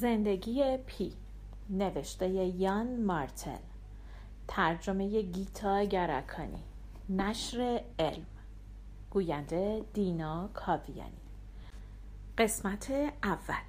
زندگی 0.00 0.76
پی 0.86 1.12
نوشته 1.70 2.28
یان 2.28 3.02
مارتل 3.02 3.58
ترجمه 4.48 5.22
گیتا 5.22 5.84
گرکانی 5.84 6.62
نشر 7.08 7.80
علم. 7.98 8.26
گوینده 9.10 9.84
دینا 9.94 10.48
کاویانی. 10.54 11.12
قسمت 12.38 12.90
اول. 13.22 13.64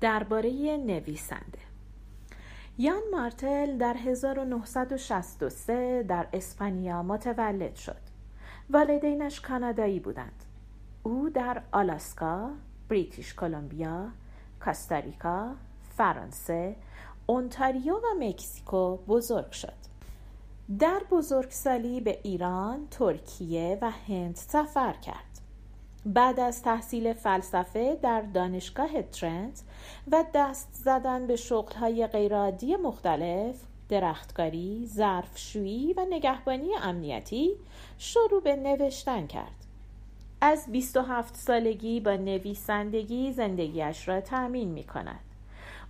درباره 0.00 0.76
نویسنده. 0.76 1.58
یان 2.78 3.02
مارتل 3.12 3.78
در 3.78 3.96
1963 3.96 6.02
در 6.02 6.26
اسپانیا 6.32 7.02
متولد 7.02 7.74
شد. 7.74 8.00
والدینش 8.70 9.40
کانادایی 9.40 10.00
بودند. 10.00 10.44
او 11.02 11.30
در 11.30 11.62
آلاسکا، 11.72 12.50
بریتیش 12.88 13.34
کلمبیا، 13.34 14.08
کاستاریکا، 14.64 15.54
فرانسه، 15.96 16.76
اونتاریو 17.26 17.94
و 17.94 18.06
مکزیکو 18.20 18.96
بزرگ 18.96 19.50
شد. 19.50 19.82
در 20.78 21.00
بزرگسالی 21.10 22.00
به 22.00 22.18
ایران، 22.22 22.86
ترکیه 22.90 23.78
و 23.82 23.90
هند 23.90 24.36
سفر 24.36 24.92
کرد. 24.92 25.40
بعد 26.06 26.40
از 26.40 26.62
تحصیل 26.62 27.12
فلسفه 27.12 27.98
در 28.02 28.20
دانشگاه 28.20 29.02
ترنت 29.02 29.62
و 30.12 30.24
دست 30.34 30.68
زدن 30.72 31.26
به 31.26 31.36
شغلهای 31.36 32.06
غیرعادی 32.06 32.76
مختلف 32.76 33.56
درختکاری، 33.88 34.86
ظرفشویی 34.86 35.92
و 35.92 36.06
نگهبانی 36.10 36.74
امنیتی 36.82 37.56
شروع 37.98 38.42
به 38.42 38.56
نوشتن 38.56 39.26
کرد. 39.26 39.61
از 40.44 40.72
27 40.72 41.36
سالگی 41.36 42.00
با 42.00 42.16
نویسندگی 42.16 43.32
زندگیش 43.32 44.08
را 44.08 44.20
تأمین 44.20 44.68
می 44.68 44.84
کند. 44.84 45.20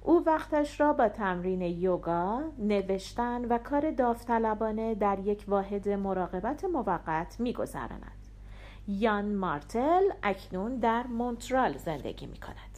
او 0.02 0.22
وقتش 0.26 0.80
را 0.80 0.92
با 0.92 1.08
تمرین 1.08 1.62
یوگا، 1.62 2.42
نوشتن 2.58 3.44
و 3.44 3.58
کار 3.58 3.90
داوطلبانه 3.90 4.94
در 4.94 5.18
یک 5.18 5.44
واحد 5.48 5.88
مراقبت 5.88 6.64
موقت 6.64 7.36
می 7.40 7.52
گذراند. 7.52 8.28
یان 8.88 9.34
مارتل 9.34 10.02
اکنون 10.22 10.76
در 10.76 11.06
مونترال 11.06 11.76
زندگی 11.76 12.26
می 12.26 12.38
کند. 12.38 12.71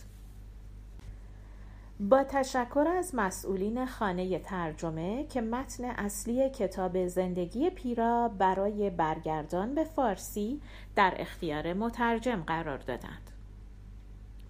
با 2.00 2.24
تشکر 2.24 2.86
از 2.98 3.14
مسئولین 3.14 3.86
خانه 3.86 4.38
ترجمه 4.38 5.26
که 5.26 5.40
متن 5.40 5.84
اصلی 5.84 6.50
کتاب 6.50 7.06
زندگی 7.06 7.70
پیرا 7.70 8.28
برای 8.38 8.90
برگردان 8.90 9.74
به 9.74 9.84
فارسی 9.84 10.60
در 10.96 11.14
اختیار 11.16 11.72
مترجم 11.72 12.42
قرار 12.46 12.78
دادند. 12.78 13.30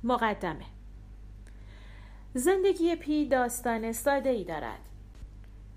مقدمه 0.04 0.64
زندگی 2.34 2.96
پی 2.96 3.26
داستان 3.26 3.92
ساده 3.92 4.30
ای 4.30 4.44
دارد. 4.44 4.80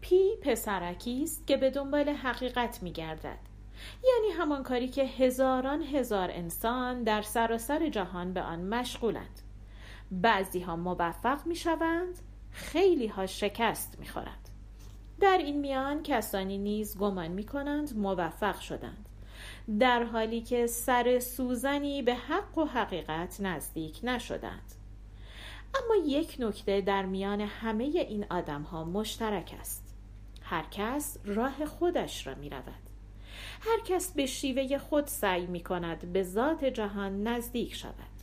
پی 0.01 0.35
پسرکی 0.41 1.23
است 1.23 1.47
که 1.47 1.57
به 1.57 1.69
دنبال 1.69 2.09
حقیقت 2.09 2.83
می 2.83 2.91
گردد. 2.91 3.37
یعنی 4.03 4.33
همان 4.37 4.63
کاری 4.63 4.87
که 4.87 5.03
هزاران 5.03 5.81
هزار 5.81 6.31
انسان 6.31 7.03
در 7.03 7.21
سراسر 7.21 7.89
جهان 7.89 8.33
به 8.33 8.41
آن 8.41 8.61
مشغولند. 8.61 9.41
بعضی 10.11 10.59
ها 10.59 10.75
موفق 10.75 11.45
می 11.45 11.55
شوند 11.55 12.19
خیلی 12.51 13.07
ها 13.07 13.25
شکست 13.25 13.99
می 13.99 14.07
خورند. 14.07 14.49
در 15.19 15.37
این 15.37 15.59
میان 15.59 16.03
کسانی 16.03 16.57
نیز 16.57 16.97
گمان 16.97 17.27
می 17.27 17.43
کنند 17.43 17.97
موفق 17.97 18.59
شدند. 18.59 19.09
در 19.79 20.03
حالی 20.03 20.41
که 20.41 20.67
سر 20.67 21.19
سوزنی 21.19 22.01
به 22.01 22.15
حق 22.15 22.57
و 22.57 22.65
حقیقت 22.65 23.41
نزدیک 23.41 23.99
نشدند. 24.03 24.73
اما 25.83 25.95
یک 26.05 26.35
نکته 26.39 26.81
در 26.81 27.05
میان 27.05 27.41
همه 27.41 27.83
این 27.83 28.25
آدم 28.29 28.61
ها 28.61 28.83
مشترک 28.83 29.55
است. 29.59 29.95
هر 30.41 30.65
کس 30.71 31.17
راه 31.25 31.65
خودش 31.65 32.27
را 32.27 32.35
می 32.35 32.49
رود 32.49 32.87
هر 33.61 33.79
کس 33.85 34.11
به 34.11 34.25
شیوه 34.25 34.77
خود 34.77 35.07
سعی 35.07 35.45
می 35.45 35.63
کند 35.63 36.13
به 36.13 36.23
ذات 36.23 36.65
جهان 36.65 37.27
نزدیک 37.27 37.75
شود. 37.75 38.16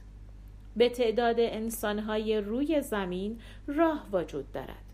به 0.77 0.89
تعداد 0.89 1.37
انسانهای 1.39 2.41
روی 2.41 2.81
زمین 2.81 3.41
راه 3.67 4.07
وجود 4.13 4.53
دارد 4.53 4.85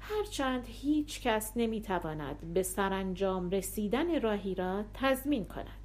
هرچند 0.00 0.64
هیچ 0.68 1.22
کس 1.22 1.52
نمی‌تواند 1.56 2.54
به 2.54 2.62
سرانجام 2.62 3.50
رسیدن 3.50 4.20
راهی 4.20 4.54
را 4.54 4.84
تضمین 4.94 5.44
کند 5.44 5.84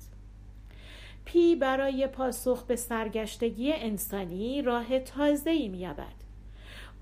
پی 1.26 1.56
برای 1.56 2.08
پاسخ 2.08 2.64
به 2.64 2.76
سرگشتگی 2.76 3.74
انسانی 3.74 4.62
راه 4.62 5.00
تازه‌ای 5.00 5.68
می‌یابد 5.68 6.20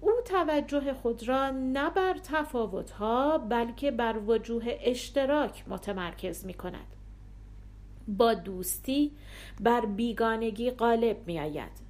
او 0.01 0.11
توجه 0.25 0.93
خود 0.93 1.27
را 1.27 1.49
نه 1.49 1.89
بر 1.89 2.17
تفاوتها 2.23 3.37
بلکه 3.37 3.91
بر 3.91 4.17
وجوه 4.27 4.77
اشتراک 4.81 5.63
متمرکز 5.67 6.45
می 6.45 6.53
کند. 6.53 6.95
با 8.07 8.33
دوستی 8.33 9.11
بر 9.59 9.85
بیگانگی 9.85 10.71
غالب 10.71 11.17
می 11.25 11.39
آید. 11.39 11.86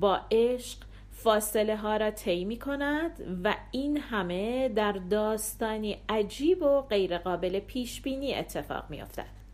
با 0.00 0.20
عشق 0.30 0.78
فاصله 1.10 1.76
ها 1.76 1.96
را 1.96 2.10
طی 2.10 2.44
می 2.44 2.58
کند 2.58 3.40
و 3.44 3.56
این 3.70 3.96
همه 3.96 4.68
در 4.68 4.92
داستانی 4.92 5.96
عجیب 6.08 6.62
و 6.62 6.80
غیرقابل 6.80 7.60
پیش 7.60 8.00
بینی 8.00 8.34
اتفاق 8.34 8.90
می 8.90 9.02
افتد. 9.02 9.44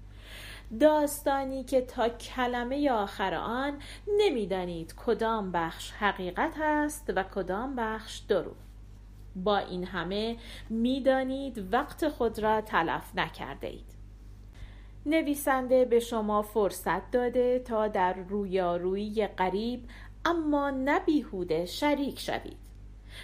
داستانی 0.81 1.65
که 1.65 1.81
تا 1.81 2.09
کلمه 2.09 2.91
آخر 2.91 3.35
آن 3.35 3.79
نمی‌دانید 4.19 4.95
کدام 4.97 5.53
بخش 5.53 5.93
حقیقت 5.93 6.55
است 6.61 7.13
و 7.17 7.23
کدام 7.23 7.77
بخش 7.77 8.19
دروغ 8.19 8.57
با 9.37 9.59
این 9.59 9.85
همه 9.85 10.37
می‌دانید 10.71 11.73
وقت 11.73 12.09
خود 12.09 12.39
را 12.39 12.61
تلف 12.61 13.15
نکرده 13.15 13.67
اید 13.67 14.01
نویسنده 15.07 15.85
به 15.85 16.01
شما 16.01 16.43
فرصت 16.43 17.11
داده 17.11 17.59
تا 17.59 17.89
در 17.89 18.13
رویارویی 18.13 19.27
قریب 19.27 19.85
اما 20.25 20.71
نبیهوده 20.71 21.67
شریک 21.67 22.21
شوید. 22.21 22.57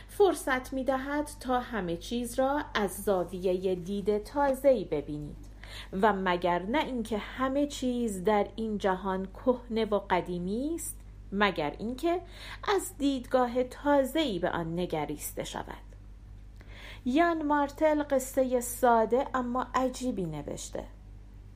فرصت 0.09 0.73
می 0.73 0.85
دهد 0.85 1.31
تا 1.41 1.61
همه 1.61 1.97
چیز 1.97 2.39
را 2.39 2.65
از 2.75 3.03
زاویه 3.03 3.75
دید 3.75 4.25
تازه‌ای 4.25 4.85
ببینید 4.85 5.47
و 5.93 6.13
مگر 6.13 6.63
نه 6.63 6.85
اینکه 6.85 7.19
همه 7.19 7.67
چیز 7.67 8.25
در 8.25 8.47
این 8.57 8.79
جهان 8.79 9.27
کهنه 9.27 9.85
و 9.85 9.99
قدیمی 10.11 10.73
است 10.75 10.97
مگر 11.33 11.75
اینکه 11.79 12.21
از 12.77 12.99
دیدگاه 12.99 13.65
تازه‌ای 13.65 14.39
به 14.39 14.51
آن 14.51 14.79
نگریسته 14.79 15.45
شود. 15.45 15.87
یان 17.05 17.43
مارتل 17.43 18.03
قصه 18.03 18.61
ساده 18.61 19.27
اما 19.35 19.67
عجیبی 19.75 20.27
نوشته. 20.27 20.85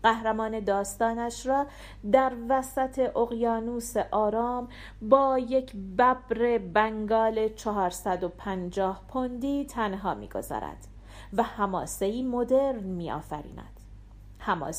قهرمان 0.02 0.60
داستانش 0.60 1.46
را 1.46 1.66
در 2.12 2.32
وسط 2.48 3.16
اقیانوس 3.16 3.96
آرام 3.96 4.68
با 5.02 5.38
یک 5.38 5.72
ببر 5.76 6.58
بنگال 6.58 7.48
450 7.48 9.02
پوندی 9.08 9.64
تنها 9.64 10.14
می‌گذارد 10.14 10.86
و 11.36 11.44
ای 12.00 12.22
مدرن 12.22 12.82
میآفریند. 12.82 13.80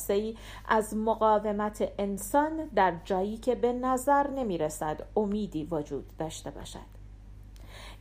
ای 0.08 0.36
از 0.68 0.96
مقاومت 0.96 1.92
انسان 1.98 2.56
در 2.74 2.94
جایی 3.04 3.36
که 3.36 3.54
به 3.54 3.72
نظر 3.72 4.30
نمی 4.30 4.58
رسد 4.58 5.00
امیدی 5.16 5.64
وجود 5.64 6.16
داشته 6.18 6.50
باشد. 6.50 6.92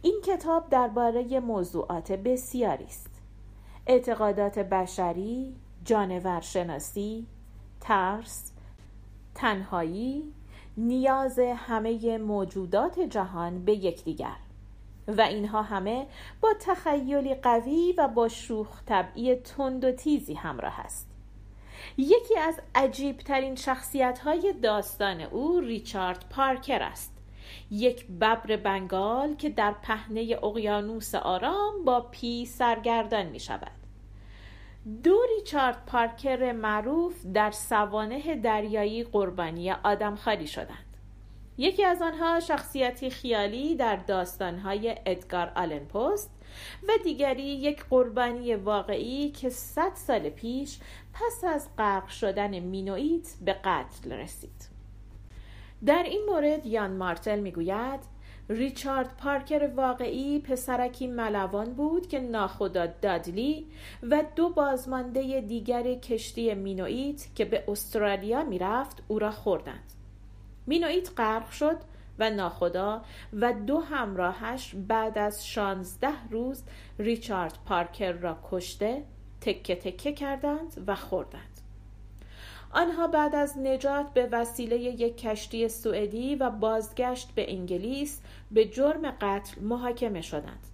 این 0.02 0.22
کتاب 0.26 0.70
درباره 0.70 1.40
موضوعات 1.40 2.12
بسیاری 2.12 2.86
است. 2.86 3.10
اعتقادات 3.88 4.60
بشری 4.60 5.56
جانور 5.86 6.42
شناسی، 6.42 7.25
ترس، 7.81 8.51
تنهایی، 9.36 10.33
نیاز 10.78 11.39
همه 11.39 12.18
موجودات 12.18 13.00
جهان 13.00 13.66
به 13.66 13.74
یکدیگر. 13.74 14.36
و 15.07 15.22
اینها 15.22 15.62
همه 15.62 16.07
با 16.42 16.54
تخیلی 16.60 17.36
قوی 17.36 17.94
و 17.98 18.07
با 18.07 18.28
شوخ 18.28 18.83
طبعی 18.86 19.36
تند 19.36 19.83
و 19.83 19.92
تیزی 19.92 20.33
همراه 20.33 20.80
است. 20.80 21.07
یکی 21.98 22.39
از 22.39 22.60
عجیب 22.75 23.18
ترین 23.18 23.56
شخصیت 23.56 24.19
های 24.19 24.54
داستان 24.63 25.22
او 25.22 25.60
ریچارد 25.60 26.25
پارکر 26.30 26.83
است. 26.83 27.18
یک 27.72 28.07
ببر 28.07 28.57
بنگال 28.57 29.36
که 29.36 29.50
در 29.50 29.72
پهنه 29.72 30.38
اقیانوس 30.44 31.16
آرام 31.16 31.86
با 31.86 32.01
پی 32.01 32.45
سرگردان 32.45 33.25
می 33.25 33.39
شود 33.39 33.81
دو 35.04 35.22
ریچارد 35.36 35.86
پارکر 35.86 36.51
معروف 36.51 37.25
در 37.33 37.51
سوانه 37.51 38.36
دریایی 38.36 39.04
قربانی 39.04 39.72
آدم 39.72 40.16
خالی 40.16 40.48
شدند. 40.48 40.98
یکی 41.57 41.86
از 41.86 42.01
آنها 42.01 42.39
شخصیتی 42.39 43.10
خیالی 43.10 43.75
در 43.75 43.95
داستانهای 43.95 44.95
ادگار 45.06 45.51
آلن 45.56 45.86
پوست 45.86 46.31
و 46.83 46.92
دیگری 47.04 47.44
یک 47.44 47.83
قربانی 47.89 48.56
واقعی 48.56 49.31
که 49.31 49.50
صد 49.50 49.92
سال 49.95 50.30
پیش 50.30 50.80
پس 51.13 51.44
از 51.44 51.69
غرق 51.78 52.07
شدن 52.07 52.60
مینویت 52.60 53.28
به 53.42 53.54
قتل 53.54 54.12
رسید. 54.12 54.69
در 55.86 56.04
این 56.04 56.22
مورد 56.30 56.66
یان 56.66 56.98
مارتل 56.98 57.39
می‌گوید 57.39 58.00
ریچارد 58.50 59.18
پارکر 59.18 59.70
واقعی 59.76 60.40
پسرکی 60.40 61.08
ملوان 61.08 61.74
بود 61.74 62.08
که 62.08 62.20
ناخدا 62.20 62.86
دادلی 62.86 63.68
و 64.04 64.24
دو 64.36 64.50
بازمانده 64.50 65.42
دیگر 65.42 65.94
کشتی 65.94 66.54
مینویت 66.54 67.36
که 67.36 67.46
به 67.46 67.64
استرالیا 67.68 68.44
می‌رفت 68.44 69.04
او 69.08 69.20
را 69.20 69.32
خوردند. 69.32 69.94
مینویت 70.68 71.10
غرق 71.18 71.50
شد 71.50 71.78
و 72.20 72.30
ناخدا 72.30 73.02
و 73.34 73.54
دو 73.54 73.80
همراهش 73.80 74.76
بعد 74.88 75.18
از 75.18 75.48
شانزده 75.48 76.30
روز 76.30 76.64
ریچارد 77.00 77.58
پارکر 77.66 78.12
را 78.12 78.38
کشته 78.52 79.04
تکه 79.42 79.76
تکه 79.76 80.14
کردند 80.14 80.84
و 80.88 80.96
خوردند. 80.96 81.50
آنها 82.73 83.07
بعد 83.07 83.35
از 83.35 83.57
نجات 83.57 84.13
به 84.13 84.29
وسیله 84.31 84.77
یک 84.77 85.18
کشتی 85.18 85.69
سوئدی 85.69 86.35
و 86.35 86.50
بازگشت 86.50 87.31
به 87.35 87.51
انگلیس 87.51 88.21
به 88.51 88.65
جرم 88.65 89.12
قتل 89.21 89.62
محاکمه 89.62 90.21
شدند. 90.21 90.68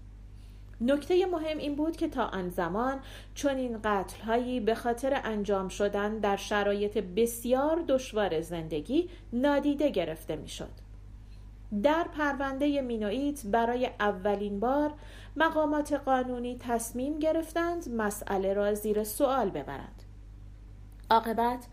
نکته 0.82 1.26
مهم 1.26 1.58
این 1.58 1.76
بود 1.76 1.98
که 1.98 2.08
تا 2.08 2.24
آن 2.24 2.50
زمان 2.50 3.00
چون 3.36 3.56
این 3.56 3.80
قتل 3.84 4.22
هایی 4.22 4.60
به 4.60 4.76
خاطر 4.76 5.22
انجام 5.24 5.68
شدن 5.68 6.20
در 6.20 6.36
شرایط 6.36 6.98
بسیار 6.98 7.84
دشوار 7.88 8.42
زندگی 8.42 9.10
نادیده 9.34 9.90
گرفته 9.90 10.36
می‌شد. 10.36 10.88
در 11.84 12.04
پرونده 12.04 12.82
مینویت 12.82 13.46
برای 13.46 13.90
اولین 14.00 14.60
بار 14.60 14.94
مقامات 15.36 15.94
قانونی 15.94 16.58
تصمیم 16.60 17.20
گرفتند 17.20 17.90
مسئله 17.90 18.54
را 18.54 18.74
زیر 18.74 19.04
سوال 19.04 19.50
ببرند. 19.50 19.97
عاقبت 21.10 21.68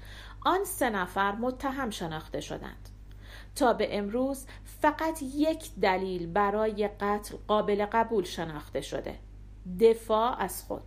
آن 0.44 0.64
سه 0.64 0.90
نفر 0.90 1.32
متهم 1.32 1.90
شناخته 1.90 2.40
شدند. 2.40 2.88
تا 3.56 3.72
به 3.72 3.98
امروز 3.98 4.46
فقط 4.64 5.22
یک 5.22 5.70
دلیل 5.82 6.26
برای 6.26 6.88
قتل 6.88 7.36
قابل 7.48 7.86
قبول 7.92 8.24
شناخته 8.24 8.80
شده 8.80 9.18
دفاع 9.80 10.40
از 10.40 10.64
خود. 10.64 10.82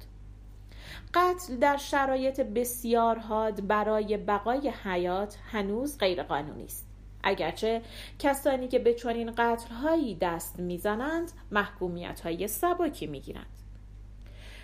قتل 1.14 1.56
در 1.56 1.78
شرایط 1.78 2.42
بسیار 2.42 3.20
حاد 3.20 3.68
برای 3.68 4.18
بقای 4.18 4.74
حیات 4.84 5.38
هنوز 5.52 5.98
غیرقانونی 5.98 6.66
است. 6.66 6.88
اگرچه 7.24 7.82
کسانی 8.20 8.68
که 8.68 8.80
به 8.80 8.94
چنین 8.94 9.32
قتلهایی 9.38 10.16
دست 10.16 10.60
می‌زنند 10.60 11.32
محکومیت 11.52 12.20
های 12.20 12.48
سبکی 12.48 13.08
می‌گیرند. 13.08 13.57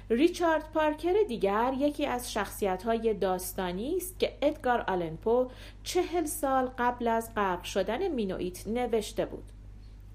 ریچارد 0.09 0.71
پارکر 0.73 1.13
دیگر 1.27 1.73
یکی 1.77 2.05
از 2.05 2.33
شخصیت 2.33 2.83
های 2.83 3.13
داستانی 3.13 3.97
است 3.97 4.19
که 4.19 4.37
ادگار 4.41 4.81
آلن 4.81 5.22
پو 5.22 5.49
چهل 5.83 6.25
سال 6.25 6.69
قبل 6.77 7.07
از 7.07 7.33
غرق 7.35 7.63
شدن 7.63 8.07
مینویت 8.07 8.67
نوشته 8.67 9.25
بود. 9.25 9.43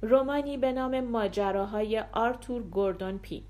رومانی 0.02 0.56
به 0.56 0.73
نام 0.73 1.00
ماجراهای 1.00 2.05
آرتور 2.12 2.62
گوردون 2.62 3.19
پیم 3.19 3.44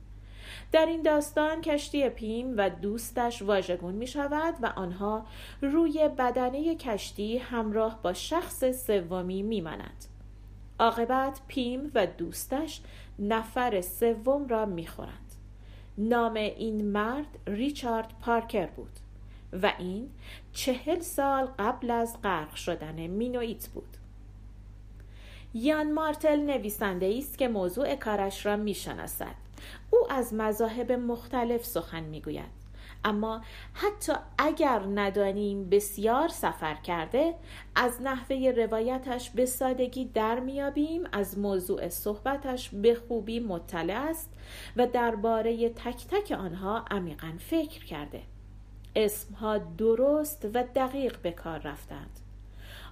در 0.73 0.87
این 0.87 1.02
داستان 1.02 1.61
کشتی 1.61 2.08
پیم 2.08 2.55
و 2.56 2.70
دوستش 2.70 3.43
واژگون 3.43 3.94
می 3.94 4.06
شود 4.06 4.55
و 4.62 4.67
آنها 4.67 5.26
روی 5.62 6.08
بدنه 6.19 6.75
کشتی 6.75 7.38
همراه 7.38 8.02
با 8.02 8.12
شخص 8.12 8.87
سومی 8.87 9.43
می 9.43 9.61
ماند. 9.61 10.05
عاقبت 10.79 11.41
پیم 11.49 11.91
و 11.94 12.06
دوستش 12.06 12.81
نفر 13.19 13.81
سوم 13.81 14.49
را 14.49 14.67
می 14.67 14.87
خورند. 14.87 15.28
نام 15.99 16.35
این 16.35 16.85
مرد 16.85 17.39
ریچارد 17.47 18.12
پارکر 18.21 18.67
بود 18.67 18.93
و 19.62 19.73
این 19.79 20.11
چهل 20.53 21.00
سال 21.00 21.49
قبل 21.59 21.91
از 21.91 22.17
غرق 22.23 22.55
شدن 22.55 23.06
مینویت 23.06 23.69
بود. 23.69 23.97
یان 25.55 25.93
مارتل 25.93 26.41
نویسنده 26.41 27.15
است 27.19 27.39
که 27.39 27.49
موضوع 27.49 27.95
کارش 27.95 28.47
را 28.47 28.56
می‌شناسد. 28.56 29.35
او 29.91 30.12
از 30.12 30.35
مذاهب 30.35 30.93
مختلف 30.93 31.65
سخن 31.65 32.05
می‌گوید. 32.05 32.57
اما 33.08 33.43
حتی 33.75 34.12
اگر 34.38 34.82
ندانیم 34.94 35.69
بسیار 35.69 36.28
سفر 36.28 36.75
کرده 36.75 37.34
از 37.75 38.02
نحوه 38.02 38.52
روایتش 38.56 39.31
به 39.31 39.46
سادگی 39.46 40.05
در 40.05 40.40
میابیم 40.40 41.05
از 41.12 41.38
موضوع 41.38 41.88
صحبتش 41.88 42.70
به 42.70 42.94
خوبی 42.94 43.40
مطلع 43.40 44.08
است 44.10 44.31
و 44.76 44.87
درباره 44.87 45.69
تک 45.69 46.06
تک 46.06 46.32
آنها 46.32 46.84
عمیقا 46.90 47.32
فکر 47.38 47.84
کرده. 47.84 48.22
اسمها 48.96 49.58
درست 49.58 50.49
و 50.55 50.64
دقیق 50.75 51.19
به 51.22 51.32
کار 51.32 51.58
رفتند. 51.58 52.20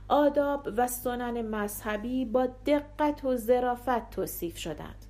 آداب 0.09 0.69
و 0.77 0.89
سنن 0.89 1.43
مذهبی 1.43 2.25
با 2.25 2.49
دقت 2.67 3.25
و 3.25 3.37
ظرافت 3.37 4.11
توصیف 4.11 4.59
شدند. 4.59 5.06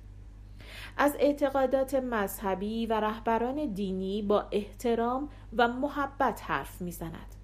از 0.97 1.15
اعتقادات 1.19 1.95
مذهبی 1.95 2.85
و 2.85 2.93
رهبران 2.93 3.65
دینی 3.65 4.21
با 4.21 4.45
احترام 4.51 5.29
و 5.57 5.67
محبت 5.67 6.41
حرف 6.43 6.81
می‌زند 6.81 7.35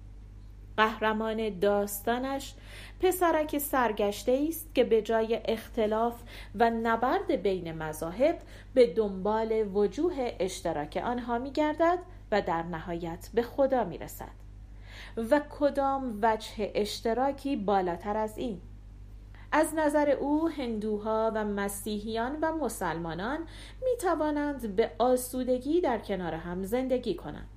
قهرمان 0.76 1.58
داستانش 1.58 2.54
پسرک 3.00 3.58
سرگشته 3.58 4.46
است 4.48 4.74
که 4.74 4.84
به 4.84 5.02
جای 5.02 5.40
اختلاف 5.44 6.22
و 6.54 6.70
نبرد 6.70 7.42
بین 7.42 7.72
مذاهب 7.72 8.38
به 8.74 8.86
دنبال 8.86 9.68
وجوه 9.74 10.32
اشتراک 10.40 11.02
آنها 11.04 11.38
می 11.38 11.50
گردد 11.50 11.98
و 12.32 12.42
در 12.42 12.62
نهایت 12.62 13.30
به 13.34 13.42
خدا 13.42 13.84
می 13.84 13.98
رسد. 13.98 14.44
و 15.16 15.40
کدام 15.50 16.18
وجه 16.22 16.70
اشتراکی 16.74 17.56
بالاتر 17.56 18.16
از 18.16 18.38
این 18.38 18.60
از 19.56 19.74
نظر 19.74 20.10
او 20.10 20.48
هندوها 20.48 21.32
و 21.34 21.44
مسیحیان 21.44 22.38
و 22.42 22.52
مسلمانان 22.52 23.38
می 23.82 23.96
توانند 24.00 24.76
به 24.76 24.90
آسودگی 24.98 25.80
در 25.80 25.98
کنار 25.98 26.34
هم 26.34 26.62
زندگی 26.62 27.14
کنند. 27.14 27.48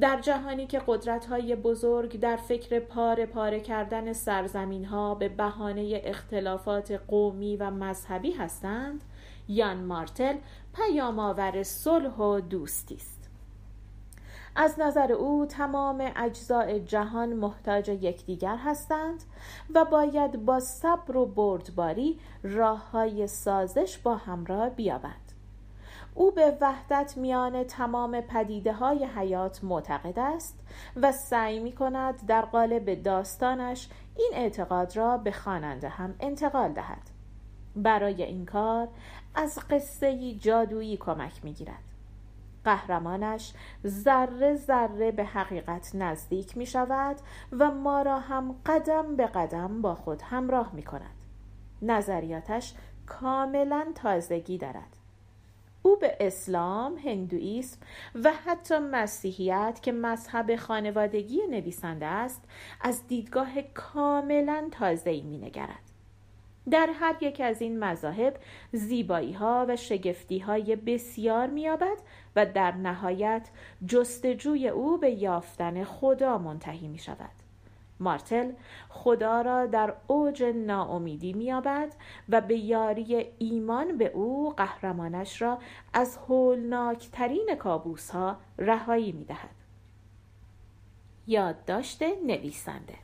در 0.00 0.20
جهانی 0.20 0.66
که 0.66 0.82
قدرت 0.86 1.26
های 1.26 1.56
بزرگ 1.56 2.20
در 2.20 2.36
فکر 2.36 2.80
پاره 2.80 3.26
پاره 3.26 3.60
کردن 3.60 4.12
سرزمین 4.12 4.84
ها 4.84 5.14
به 5.14 5.28
بهانه 5.28 6.00
اختلافات 6.04 6.92
قومی 6.92 7.56
و 7.56 7.70
مذهبی 7.70 8.32
هستند، 8.32 9.04
یان 9.48 9.84
مارتل 9.84 10.36
پیامآور 10.74 11.62
صلح 11.62 12.16
و 12.16 12.40
دوستی 12.40 12.94
است. 12.94 13.17
از 14.56 14.80
نظر 14.80 15.12
او 15.12 15.46
تمام 15.46 16.12
اجزاء 16.16 16.78
جهان 16.78 17.32
محتاج 17.32 17.88
یکدیگر 17.88 18.56
هستند 18.56 19.24
و 19.74 19.84
باید 19.84 20.44
با 20.44 20.60
صبر 20.60 21.16
و 21.16 21.26
بردباری 21.26 22.20
راه 22.42 22.90
های 22.90 23.26
سازش 23.26 23.98
با 23.98 24.16
همراه 24.16 24.70
بیابند. 24.70 25.32
او 26.14 26.30
به 26.30 26.56
وحدت 26.60 27.16
میان 27.16 27.64
تمام 27.64 28.20
پدیده 28.20 28.72
های 28.72 29.04
حیات 29.04 29.64
معتقد 29.64 30.18
است 30.18 30.58
و 30.96 31.12
سعی 31.12 31.60
می 31.60 31.72
کند 31.72 32.26
در 32.26 32.42
قالب 32.42 33.02
داستانش 33.02 33.88
این 34.16 34.30
اعتقاد 34.34 34.96
را 34.96 35.18
به 35.18 35.32
خواننده 35.32 35.88
هم 35.88 36.14
انتقال 36.20 36.72
دهد. 36.72 37.10
برای 37.76 38.22
این 38.22 38.46
کار 38.46 38.88
از 39.34 39.58
قصه 39.70 40.34
جادویی 40.34 40.96
کمک 40.96 41.44
می 41.44 41.52
گیرد. 41.52 41.87
قهرمانش 42.64 43.52
ذره 43.86 44.54
ذره 44.54 45.10
به 45.10 45.24
حقیقت 45.24 45.90
نزدیک 45.94 46.56
می 46.56 46.66
شود 46.66 47.16
و 47.52 47.70
ما 47.70 48.02
را 48.02 48.18
هم 48.18 48.56
قدم 48.66 49.16
به 49.16 49.26
قدم 49.26 49.82
با 49.82 49.94
خود 49.94 50.22
همراه 50.22 50.74
می 50.74 50.82
کند. 50.82 51.16
نظریاتش 51.82 52.74
کاملا 53.06 53.86
تازگی 53.94 54.58
دارد. 54.58 54.96
او 55.82 55.96
به 55.96 56.16
اسلام، 56.20 56.96
هندویسم 56.96 57.78
و 58.24 58.32
حتی 58.46 58.78
مسیحیت 58.78 59.78
که 59.82 59.92
مذهب 59.92 60.56
خانوادگی 60.56 61.46
نویسنده 61.50 62.06
است 62.06 62.44
از 62.80 63.06
دیدگاه 63.06 63.62
کاملا 63.62 64.68
تازه‌ای 64.72 65.38
نگرد. 65.38 65.87
در 66.70 66.90
هر 67.00 67.16
یک 67.20 67.40
از 67.40 67.62
این 67.62 67.78
مذاهب 67.78 68.36
زیبایی 68.72 69.32
ها 69.32 69.66
و 69.68 69.76
شگفتی 69.76 70.38
های 70.38 70.76
بسیار 70.76 71.46
میابد 71.46 71.98
و 72.36 72.46
در 72.46 72.72
نهایت 72.72 73.48
جستجوی 73.86 74.68
او 74.68 74.98
به 74.98 75.10
یافتن 75.10 75.84
خدا 75.84 76.38
منتهی 76.38 76.88
می 76.88 76.98
شود. 76.98 77.30
مارتل 78.00 78.52
خدا 78.88 79.40
را 79.40 79.66
در 79.66 79.94
اوج 80.06 80.42
ناامیدی 80.42 81.32
میابد 81.32 81.94
و 82.28 82.40
به 82.40 82.58
یاری 82.58 83.26
ایمان 83.38 83.98
به 83.98 84.06
او 84.06 84.54
قهرمانش 84.56 85.42
را 85.42 85.58
از 85.92 86.16
هولناکترین 86.16 87.56
کابوس 87.58 88.10
ها 88.10 88.36
رهایی 88.58 89.12
می 89.12 89.24
دهد. 89.24 89.54
یادداشت 91.26 92.02
نویسنده 92.02 92.94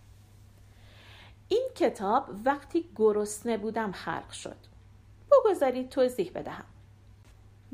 این 1.48 1.68
کتاب 1.74 2.30
وقتی 2.44 2.88
گرسنه 2.96 3.56
بودم 3.56 3.92
خلق 3.92 4.30
شد 4.30 4.56
بگذارید 5.32 5.88
توضیح 5.88 6.30
بدهم 6.34 6.64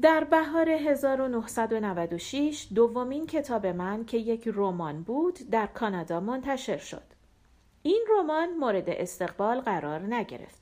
در 0.01 0.25
بهار 0.25 0.69
1996 0.69 2.67
دومین 2.75 3.27
کتاب 3.27 3.67
من 3.67 4.05
که 4.05 4.19
یک 4.19 4.49
رمان 4.55 5.03
بود 5.03 5.39
در 5.51 5.67
کانادا 5.67 6.21
منتشر 6.21 6.79
شد 6.79 7.03
این 7.83 8.05
رمان 8.11 8.51
مورد 8.51 8.91
استقبال 8.91 9.61
قرار 9.61 10.15
نگرفت 10.15 10.61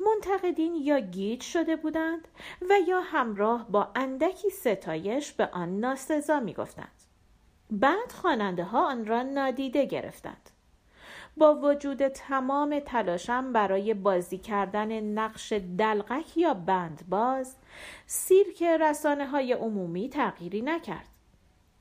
منتقدین 0.00 0.74
یا 0.74 0.98
گیج 1.00 1.42
شده 1.42 1.76
بودند 1.76 2.28
و 2.70 2.74
یا 2.88 3.00
همراه 3.00 3.66
با 3.70 3.88
اندکی 3.94 4.50
ستایش 4.50 5.32
به 5.32 5.46
آن 5.46 5.80
ناسزا 5.80 6.40
می 6.40 6.54
گفتند. 6.54 7.02
بعد 7.70 8.12
خواننده 8.12 8.64
ها 8.64 8.86
آن 8.86 9.06
را 9.06 9.22
نادیده 9.22 9.84
گرفتند. 9.84 10.50
با 11.36 11.54
وجود 11.54 12.08
تمام 12.08 12.80
تلاشم 12.80 13.52
برای 13.52 13.94
بازی 13.94 14.38
کردن 14.38 15.00
نقش 15.00 15.52
دلغک 15.52 16.36
یا 16.36 16.54
بندباز 16.54 17.56
سیرک 18.06 18.62
رسانه 18.62 19.26
های 19.26 19.52
عمومی 19.52 20.08
تغییری 20.08 20.62
نکرد. 20.62 21.08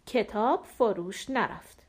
کتاب 0.06 0.64
فروش 0.64 1.30
نرفت. 1.30 1.84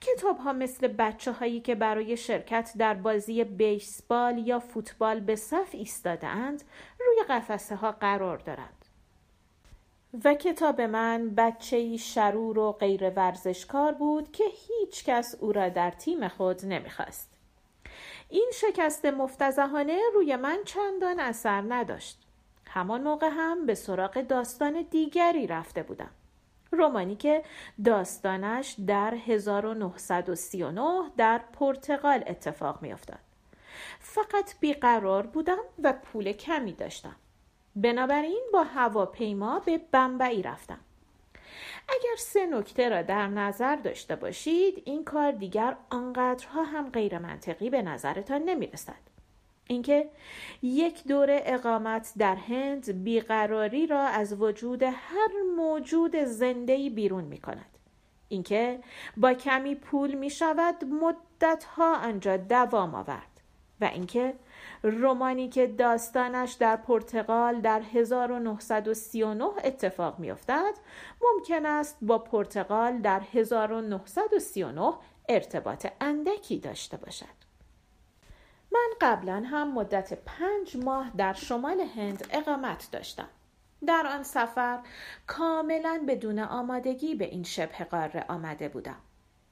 کتاب 0.00 0.38
ها 0.38 0.52
مثل 0.52 0.88
بچه 0.88 1.32
هایی 1.32 1.60
که 1.60 1.74
برای 1.74 2.16
شرکت 2.16 2.72
در 2.78 2.94
بازی 2.94 3.44
بیسبال 3.44 4.38
یا 4.38 4.58
فوتبال 4.58 5.20
به 5.20 5.36
صف 5.36 5.68
ایستاده 5.72 6.26
اند 6.26 6.64
روی 7.00 7.24
قفسه 7.28 7.76
ها 7.76 7.92
قرار 7.92 8.38
دارند. 8.38 8.81
و 10.24 10.34
کتاب 10.34 10.80
من 10.80 11.34
بچه 11.34 11.96
شرور 11.96 12.58
و 12.58 12.72
غیر 12.72 13.10
ورزشکار 13.10 13.92
بود 13.92 14.32
که 14.32 14.44
هیچ 14.44 15.04
کس 15.04 15.34
او 15.40 15.52
را 15.52 15.68
در 15.68 15.90
تیم 15.90 16.28
خود 16.28 16.66
نمی‌خواست. 16.66 17.30
این 18.28 18.50
شکست 18.54 19.06
مفتزهانه 19.06 20.00
روی 20.14 20.36
من 20.36 20.58
چندان 20.64 21.20
اثر 21.20 21.64
نداشت. 21.68 22.22
همان 22.66 23.02
موقع 23.02 23.28
هم 23.32 23.66
به 23.66 23.74
سراغ 23.74 24.20
داستان 24.20 24.86
دیگری 24.90 25.46
رفته 25.46 25.82
بودم. 25.82 26.10
رومانی 26.70 27.16
که 27.16 27.42
داستانش 27.84 28.76
در 28.86 29.14
1939 29.14 31.10
در 31.16 31.40
پرتغال 31.52 32.24
اتفاق 32.26 32.82
می 32.82 32.92
افتاد. 32.92 33.18
فقط 34.00 34.54
بیقرار 34.60 35.26
بودم 35.26 35.64
و 35.82 35.92
پول 35.92 36.32
کمی 36.32 36.72
داشتم. 36.72 37.16
بنابراین 37.76 38.42
با 38.52 38.64
هواپیما 38.64 39.58
به 39.58 39.80
بمبئی 39.92 40.42
رفتم. 40.42 40.80
اگر 41.88 42.16
سه 42.18 42.46
نکته 42.46 42.88
را 42.88 43.02
در 43.02 43.26
نظر 43.28 43.76
داشته 43.76 44.16
باشید 44.16 44.82
این 44.84 45.04
کار 45.04 45.32
دیگر 45.32 45.76
آنقدرها 45.90 46.62
هم 46.62 46.90
غیر 46.90 47.18
منطقی 47.18 47.70
به 47.70 47.82
نظرتان 47.82 48.42
نمی 48.42 48.66
رسد. 48.66 49.12
اینکه 49.66 50.08
یک 50.62 51.04
دوره 51.04 51.42
اقامت 51.44 52.12
در 52.18 52.34
هند 52.34 53.04
بیقراری 53.04 53.86
را 53.86 54.02
از 54.02 54.32
وجود 54.40 54.82
هر 54.82 55.30
موجود 55.56 56.16
زنده 56.16 56.90
بیرون 56.90 57.24
می 57.24 57.38
کند. 57.38 57.78
اینکه 58.28 58.80
با 59.16 59.34
کمی 59.34 59.74
پول 59.74 60.14
می 60.14 60.30
شود 60.30 60.84
مدت 60.84 61.64
ها 61.64 61.96
آنجا 61.96 62.36
دوام 62.36 62.94
آورد 62.94 63.40
و 63.80 63.84
اینکه 63.84 64.34
رومانی 64.82 65.48
که 65.48 65.66
داستانش 65.66 66.52
در 66.52 66.76
پرتغال 66.76 67.60
در 67.60 67.82
1939 67.94 69.44
اتفاق 69.64 70.18
می 70.18 70.30
افتد 70.30 70.74
ممکن 71.22 71.66
است 71.66 71.98
با 72.02 72.18
پرتغال 72.18 72.98
در 72.98 73.22
1939 73.32 74.92
ارتباط 75.28 75.86
اندکی 76.00 76.58
داشته 76.58 76.96
باشد. 76.96 77.42
من 78.72 78.90
قبلا 79.00 79.42
هم 79.46 79.74
مدت 79.74 80.18
پنج 80.26 80.76
ماه 80.76 81.10
در 81.16 81.32
شمال 81.32 81.80
هند 81.80 82.26
اقامت 82.30 82.88
داشتم. 82.92 83.28
در 83.86 84.06
آن 84.06 84.22
سفر 84.22 84.78
کاملا 85.26 86.04
بدون 86.08 86.38
آمادگی 86.38 87.14
به 87.14 87.24
این 87.24 87.42
شبه 87.42 87.84
قاره 87.84 88.24
آمده 88.28 88.68
بودم. 88.68 88.98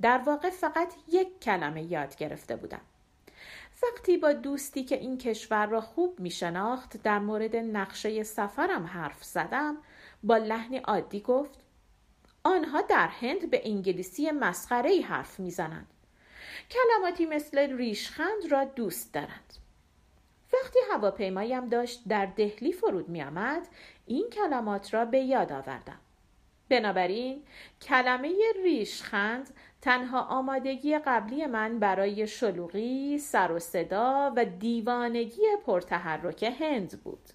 در 0.00 0.18
واقع 0.18 0.50
فقط 0.50 0.94
یک 1.08 1.40
کلمه 1.40 1.82
یاد 1.82 2.16
گرفته 2.16 2.56
بودم. 2.56 2.80
وقتی 3.82 4.16
با 4.16 4.32
دوستی 4.32 4.84
که 4.84 4.96
این 4.96 5.18
کشور 5.18 5.66
را 5.66 5.80
خوب 5.80 6.20
می 6.20 6.30
شناخت 6.30 7.02
در 7.02 7.18
مورد 7.18 7.56
نقشه 7.56 8.22
سفرم 8.22 8.86
حرف 8.86 9.24
زدم. 9.24 9.76
با 10.22 10.36
لحنی 10.36 10.76
عادی 10.76 11.20
گفت 11.20 11.58
آنها 12.44 12.80
در 12.80 13.08
هند 13.08 13.50
به 13.50 13.60
انگلیسی 13.64 14.30
مسخره 14.30 15.00
حرف 15.00 15.40
می‌زنند. 15.40 15.86
کلماتی 16.70 17.26
مثل 17.26 17.76
ریشخند 17.76 18.46
را 18.50 18.64
دوست 18.64 19.14
دارند. 19.14 19.54
وقتی 20.52 20.78
هواپیمایم 20.92 21.68
داشت 21.68 22.02
در 22.08 22.26
دهلی 22.26 22.72
فرود 22.72 23.08
می 23.08 23.22
آمد 23.22 23.68
این 24.06 24.30
کلمات 24.30 24.94
را 24.94 25.04
به 25.04 25.18
یاد 25.18 25.52
آوردم. 25.52 26.00
بنابراین 26.68 27.42
کلمه 27.82 28.34
ریشخند 28.62 29.50
تنها 29.82 30.20
آمادگی 30.20 30.98
قبلی 30.98 31.46
من 31.46 31.78
برای 31.78 32.26
شلوغی، 32.26 33.18
سر 33.18 33.52
و 33.52 33.58
صدا 33.58 34.32
و 34.36 34.44
دیوانگی 34.44 35.42
پرتحرک 35.66 36.42
هند 36.60 37.00
بود. 37.04 37.28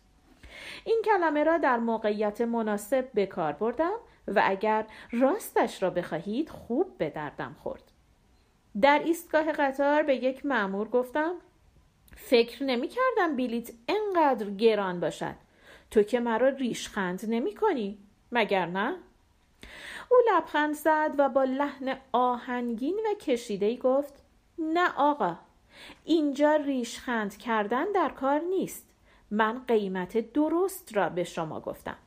این 0.86 1.02
کلمه 1.06 1.44
را 1.44 1.58
در 1.58 1.78
موقعیت 1.78 2.42
مناسب 2.42 3.12
به 3.14 3.26
کار 3.26 3.54
بردم 3.54 3.98
و 4.28 4.42
اگر 4.46 4.86
راستش 5.12 5.84
را 5.84 5.90
بخواهید 5.90 6.50
خوب 6.50 6.98
به 6.98 7.10
دردم 7.10 7.56
خورد. 7.64 7.92
در 8.82 9.02
ایستگاه 9.06 9.52
قطار 9.52 10.04
به 10.04 10.16
یک 10.16 10.46
معمور 10.46 10.88
گفتم 10.88 11.36
فکر 12.16 12.64
نمی 12.64 12.88
کردم 12.88 13.36
بلیت 13.36 13.72
انقدر 13.88 14.50
گران 14.50 15.00
باشد. 15.00 15.36
تو 15.92 16.04
که 16.04 16.20
مرا 16.20 16.50
ریشخند 16.50 17.26
نمی 17.28 17.56
کنی. 17.56 17.98
مگر 18.32 18.66
نه؟ 18.66 18.96
او 20.10 20.18
لبخند 20.32 20.74
زد 20.74 21.16
و 21.18 21.30
با 21.30 21.44
لحن 21.44 21.98
آهنگین 22.12 23.00
و 23.06 23.14
کشیده 23.14 23.76
گفت 23.76 24.14
نه 24.60 24.94
آقا 24.98 25.36
اینجا 26.04 26.56
ریشخند 26.56 27.38
کردن 27.38 27.92
در 27.92 28.10
کار 28.10 28.40
نیست. 28.40 28.90
من 29.32 29.62
قیمت 29.68 30.34
درست 30.34 30.96
را 30.96 31.10
به 31.10 31.24
شما 31.24 31.60
گفتم. 31.60 31.98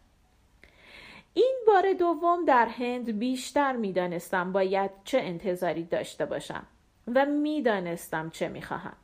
این 1.34 1.56
بار 1.66 1.92
دوم 1.92 2.44
در 2.44 2.66
هند 2.66 3.18
بیشتر 3.18 3.76
می‌دانستم 3.76 4.52
باید 4.52 4.90
چه 5.04 5.18
انتظاری 5.18 5.84
داشته 5.84 6.26
باشم 6.26 6.66
و 7.14 7.26
می‌دانستم 7.26 8.30
چه 8.30 8.48
می‌خواهم. 8.48 8.96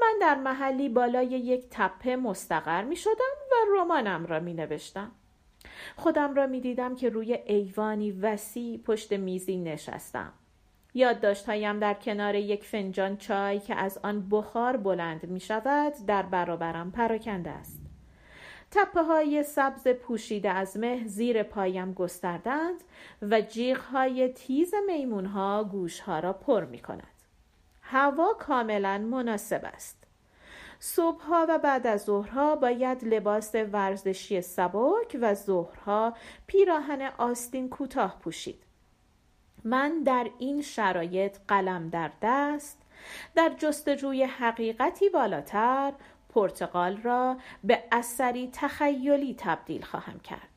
من 0.00 0.14
در 0.20 0.34
محلی 0.34 0.88
بالای 0.88 1.26
یک 1.26 1.66
تپه 1.70 2.16
مستقر 2.16 2.82
می 2.82 2.96
شدم 2.96 3.34
و 3.52 3.54
رمانم 3.76 4.26
را 4.26 4.40
می 4.40 4.54
نوشتم. 4.54 5.10
خودم 5.96 6.34
را 6.34 6.46
می 6.46 6.60
دیدم 6.60 6.94
که 6.94 7.08
روی 7.08 7.32
ایوانی 7.32 8.12
وسیع 8.12 8.78
پشت 8.78 9.12
میزی 9.12 9.56
نشستم. 9.56 10.32
یادداشتهایم 10.94 11.78
در 11.78 11.94
کنار 11.94 12.34
یک 12.34 12.64
فنجان 12.64 13.16
چای 13.16 13.58
که 13.58 13.74
از 13.74 13.98
آن 14.02 14.28
بخار 14.28 14.76
بلند 14.76 15.26
می 15.26 15.40
شود 15.40 15.92
در 16.06 16.22
برابرم 16.22 16.90
پراکنده 16.90 17.50
است. 17.50 17.80
تپه 18.70 19.02
های 19.02 19.42
سبز 19.42 19.88
پوشیده 19.88 20.50
از 20.50 20.76
مه 20.76 21.06
زیر 21.06 21.42
پایم 21.42 21.92
گستردند 21.92 22.80
و 23.22 23.40
جیغ 23.40 23.78
های 23.78 24.28
تیز 24.28 24.74
میمون 24.86 25.26
ها 25.26 25.64
گوش 25.64 26.00
ها 26.00 26.18
را 26.18 26.32
پر 26.32 26.64
می 26.64 26.78
کند. 26.78 27.16
هوا 27.80 28.34
کاملا 28.38 28.98
مناسب 28.98 29.60
است. 29.64 30.05
صبحها 30.78 31.46
و 31.48 31.58
بعد 31.58 31.86
از 31.86 32.04
ظهرها 32.04 32.56
باید 32.56 33.04
لباس 33.04 33.54
ورزشی 33.54 34.40
سبک 34.40 35.18
و 35.20 35.34
ظهرها 35.34 36.14
پیراهن 36.46 37.02
آستین 37.18 37.68
کوتاه 37.68 38.18
پوشید. 38.18 38.62
من 39.64 40.02
در 40.02 40.30
این 40.38 40.62
شرایط 40.62 41.36
قلم 41.48 41.88
در 41.88 42.10
دست 42.22 42.82
در 43.34 43.52
جستجوی 43.58 44.24
حقیقتی 44.24 45.08
بالاتر 45.08 45.92
پرتغال 46.28 46.96
را 46.96 47.36
به 47.64 47.84
اثری 47.92 48.50
تخیلی 48.52 49.34
تبدیل 49.38 49.82
خواهم 49.82 50.20
کرد. 50.20 50.48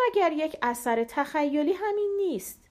مگر 0.00 0.32
یک 0.32 0.56
اثر 0.62 1.04
تخیلی 1.04 1.72
همین 1.72 2.14
نیست؟ 2.16 2.64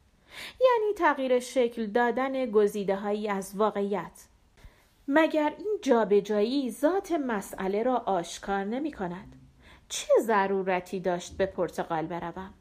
یعنی 0.62 0.94
تغییر 0.98 1.40
شکل 1.40 1.86
دادن 1.86 2.52
گزیده 2.52 2.96
هایی 2.96 3.30
از 3.30 3.56
واقعیت. 3.56 4.33
مگر 5.08 5.54
این 5.58 5.80
جابجایی 5.82 6.72
ذات 6.72 7.12
مسئله 7.12 7.84
را 7.84 7.96
آشکار 7.96 8.64
نمی 8.64 8.92
کند؟ 8.92 9.36
چه 9.90 10.14
ضرورتی 10.22 11.00
داشت 11.00 11.38
به 11.38 11.46
پرتغال 11.46 12.06
بروم؟ 12.06 12.54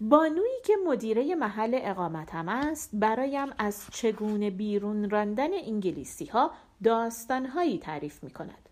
بانویی 0.00 0.60
که 0.64 0.74
مدیره 0.86 1.34
محل 1.34 1.78
اقامتم 1.82 2.48
است 2.48 2.90
برایم 2.92 3.48
از 3.58 3.86
چگونه 3.92 4.50
بیرون 4.50 5.10
راندن 5.10 5.54
انگلیسی 5.54 6.26
ها 6.26 6.50
داستانهایی 6.84 7.78
تعریف 7.78 8.24
می 8.24 8.30
کند. 8.30 8.68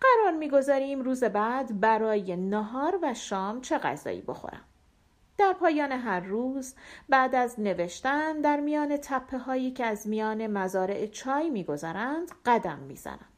قرار 0.00 0.32
می‌گذاریم 0.32 1.00
روز 1.00 1.24
بعد 1.24 1.80
برای 1.80 2.36
نهار 2.36 2.98
و 3.02 3.14
شام 3.14 3.60
چه 3.60 3.78
غذایی 3.78 4.20
بخورم. 4.20 4.64
در 5.38 5.52
پایان 5.52 5.92
هر 5.92 6.20
روز 6.20 6.74
بعد 7.08 7.34
از 7.34 7.60
نوشتن 7.60 8.40
در 8.40 8.60
میان 8.60 8.96
تپه 8.96 9.38
هایی 9.38 9.70
که 9.70 9.84
از 9.84 10.08
میان 10.08 10.46
مزارع 10.46 11.06
چای 11.06 11.50
میگذرند 11.50 12.30
قدم 12.46 12.78
می‌زنم. 12.78 13.28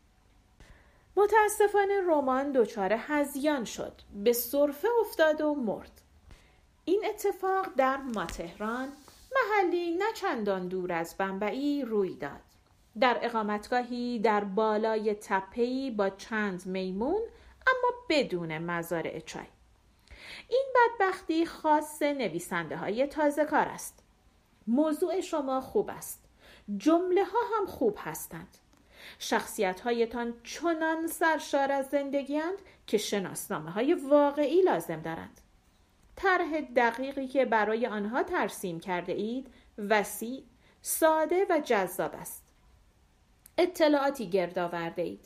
متاسفانه 1.17 2.01
رمان 2.09 2.53
دچار 2.53 2.93
هزیان 2.93 3.65
شد 3.65 3.93
به 4.25 4.33
صرفه 4.33 4.89
افتاد 5.01 5.41
و 5.41 5.55
مرد. 5.55 6.01
این 6.85 7.05
اتفاق 7.09 7.67
در 7.77 7.97
ماتهران 7.97 8.89
محلی 9.37 9.97
نه 9.97 10.13
چندان 10.15 10.69
دور 10.69 10.93
از 10.93 11.15
بمبئی 11.19 11.83
روی 11.83 12.15
داد. 12.15 12.41
در 13.01 13.19
اقامتگاهی 13.23 14.19
در 14.19 14.45
بالای 14.45 15.15
تپهی 15.15 15.91
با 15.91 16.11
چند 16.11 16.67
میمون 16.67 17.23
اما 17.67 17.91
بدون 18.09 18.59
مزارع 18.59 19.21
چای. 19.21 19.47
این 20.49 20.67
بدبختی 20.75 21.47
خاص 21.47 22.03
نویسنده 22.03 22.77
های 22.77 23.07
تازه 23.07 23.45
کار 23.45 23.69
است. 23.69 24.03
موضوع 24.67 25.21
شما 25.21 25.61
خوب 25.61 25.91
است. 25.91 26.25
جمله 26.77 27.25
ها 27.25 27.39
هم 27.57 27.67
خوب 27.67 27.99
هستند. 28.01 28.57
شخصیت 29.19 29.81
هایتان 29.81 30.35
چنان 30.43 31.07
سرشار 31.07 31.73
از 31.73 31.87
زندگیند 31.87 32.59
که 32.87 32.99
شناسنامه 32.99 33.71
های 33.71 33.95
واقعی 33.95 34.63
لازم 34.63 35.03
دارند. 35.03 35.41
طرح 36.17 36.61
دقیقی 36.61 37.29
که 37.29 37.45
برای 37.45 37.87
آنها 37.87 38.23
ترسیم 38.23 38.81
کرده 38.81 39.13
اید 39.13 39.55
وسیع 39.79 40.43
ساده 40.83 41.47
و 41.51 41.61
جذاب 41.65 42.15
است. 42.15 42.45
اطلاعاتی 43.59 44.31
گرد 44.31 44.59
آورده 44.59 45.03
اید. 45.03 45.25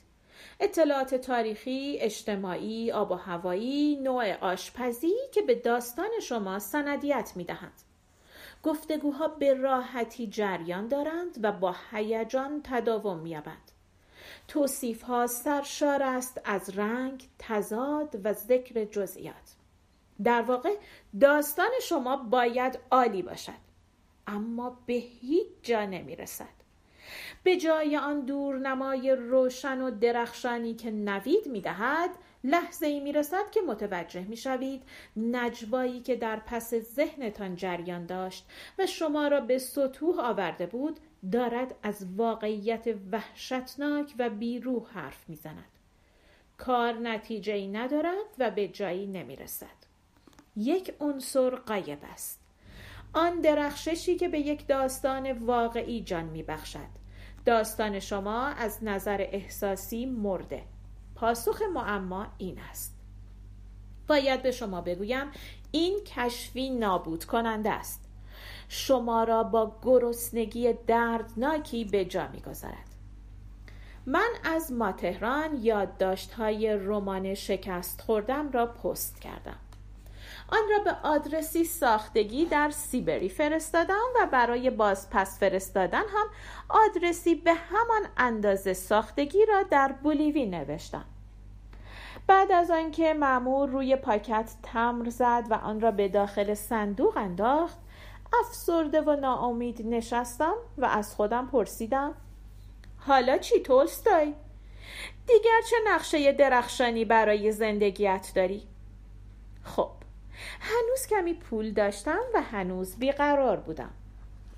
اطلاعات 0.60 1.14
تاریخی، 1.14 1.98
اجتماعی، 2.00 2.92
آب 2.92 3.10
و 3.10 3.14
هوایی، 3.14 3.96
نوع 3.96 4.32
آشپزی 4.34 5.14
که 5.32 5.42
به 5.42 5.54
داستان 5.54 6.10
شما 6.22 6.58
سندیت 6.58 7.32
می 7.36 7.44
دهند. 7.44 7.82
گفتگوها 8.62 9.28
به 9.28 9.54
راحتی 9.54 10.26
جریان 10.26 10.88
دارند 10.88 11.38
و 11.42 11.52
با 11.52 11.74
هیجان 11.90 12.60
تداوم 12.64 13.18
می‌یابند. 13.18 13.70
توصیف 14.48 15.02
ها 15.02 15.26
سرشار 15.26 16.02
است 16.02 16.40
از 16.44 16.78
رنگ، 16.78 17.28
تضاد 17.38 18.20
و 18.24 18.32
ذکر 18.32 18.84
جزئیات. 18.84 19.56
در 20.24 20.42
واقع 20.42 20.76
داستان 21.20 21.70
شما 21.82 22.16
باید 22.16 22.78
عالی 22.90 23.22
باشد 23.22 23.70
اما 24.26 24.78
به 24.86 24.92
هیچ 24.92 25.46
جا 25.62 25.84
نمی 25.84 26.16
رسد. 26.16 26.59
به 27.42 27.56
جای 27.56 27.96
آن 27.96 28.20
دورنمای 28.20 29.10
روشن 29.10 29.80
و 29.80 29.90
درخشانی 29.90 30.74
که 30.74 30.90
نوید 30.90 31.46
می 31.46 31.60
دهد 31.60 32.10
لحظه 32.44 32.86
ای 32.86 33.00
می 33.00 33.12
رسد 33.12 33.50
که 33.50 33.60
متوجه 33.60 34.20
می 34.20 34.36
شوید 34.36 34.82
نجوایی 35.16 36.00
که 36.00 36.16
در 36.16 36.36
پس 36.36 36.74
ذهنتان 36.74 37.56
جریان 37.56 38.06
داشت 38.06 38.46
و 38.78 38.86
شما 38.86 39.28
را 39.28 39.40
به 39.40 39.58
سطوح 39.58 40.20
آورده 40.20 40.66
بود 40.66 41.00
دارد 41.32 41.74
از 41.82 42.06
واقعیت 42.16 42.88
وحشتناک 43.12 44.14
و 44.18 44.30
بیروح 44.30 44.90
حرف 44.92 45.28
می 45.28 45.36
زند. 45.36 45.64
کار 46.58 46.92
نتیجه 46.92 47.52
ای 47.52 47.68
ندارد 47.68 48.26
و 48.38 48.50
به 48.50 48.68
جایی 48.68 49.06
نمی 49.06 49.36
رسد. 49.36 49.66
یک 50.56 50.94
عنصر 51.00 51.50
قایب 51.50 51.98
است. 52.12 52.40
آن 53.12 53.40
درخششی 53.40 54.16
که 54.16 54.28
به 54.28 54.38
یک 54.38 54.66
داستان 54.66 55.32
واقعی 55.32 56.00
جان 56.00 56.24
می 56.24 56.42
بخشد. 56.42 56.99
داستان 57.44 58.00
شما 58.00 58.46
از 58.46 58.78
نظر 58.82 59.26
احساسی 59.30 60.06
مرده. 60.06 60.62
پاسخ 61.14 61.62
معما 61.74 62.26
این 62.38 62.58
است. 62.70 62.96
باید 64.08 64.42
به 64.42 64.50
شما 64.50 64.80
بگویم 64.80 65.26
این 65.70 66.00
کشفی 66.04 66.70
نابود 66.70 67.24
کننده 67.24 67.70
است. 67.70 68.04
شما 68.68 69.24
را 69.24 69.42
با 69.42 69.76
گرسنگی 69.82 70.72
دردناکی 70.86 71.84
به 71.84 72.04
جا 72.04 72.28
می‌گذارد 72.28 72.90
من 74.06 74.30
از 74.44 74.72
ماتهران 74.72 75.58
یادداشت 75.62 76.32
های 76.32 76.76
رمان 76.76 77.34
شکست 77.34 78.00
خوردم 78.00 78.52
را 78.52 78.66
پست 78.66 79.20
کردم 79.20 79.58
آن 80.52 80.62
را 80.70 80.78
به 80.84 81.08
آدرسی 81.08 81.64
ساختگی 81.64 82.44
در 82.44 82.70
سیبری 82.70 83.28
فرستادم 83.28 84.04
و 84.16 84.26
برای 84.26 84.70
بازپس 84.70 85.38
فرستادن 85.38 86.02
هم 86.08 86.26
آدرسی 86.68 87.34
به 87.34 87.54
همان 87.54 88.02
اندازه 88.16 88.72
ساختگی 88.72 89.46
را 89.46 89.62
در 89.62 89.92
بولیوی 90.02 90.46
نوشتم 90.46 91.04
بعد 92.26 92.52
از 92.52 92.70
آنکه 92.70 93.14
معمور 93.14 93.68
روی 93.68 93.96
پاکت 93.96 94.50
تمر 94.62 95.08
زد 95.08 95.44
و 95.50 95.54
آن 95.54 95.80
را 95.80 95.90
به 95.90 96.08
داخل 96.08 96.54
صندوق 96.54 97.16
انداخت 97.16 97.78
افسرده 98.40 99.00
و 99.00 99.16
ناامید 99.16 99.86
نشستم 99.86 100.54
و 100.78 100.84
از 100.84 101.14
خودم 101.14 101.46
پرسیدم 101.46 102.14
حالا 102.98 103.38
چی 103.38 103.60
تولستای؟ 103.60 104.34
دیگر 105.26 105.60
چه 105.70 105.76
نقشه 105.86 106.32
درخشانی 106.32 107.04
برای 107.04 107.52
زندگیت 107.52 108.32
داری؟ 108.34 108.62
خب 109.64 109.90
هنوز 110.60 111.06
کمی 111.06 111.34
پول 111.34 111.70
داشتم 111.70 112.20
و 112.34 112.42
هنوز 112.42 112.96
بیقرار 112.96 113.56
بودم. 113.56 113.90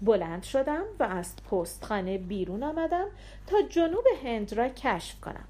بلند 0.03 0.43
شدم 0.43 0.85
و 1.01 1.03
از 1.03 1.37
پستخانه 1.51 2.19
بیرون 2.19 2.63
آمدم 2.63 3.07
تا 3.47 3.63
جنوب 3.63 4.05
هند 4.25 4.53
را 4.53 4.69
کشف 4.69 5.21
کنم. 5.21 5.45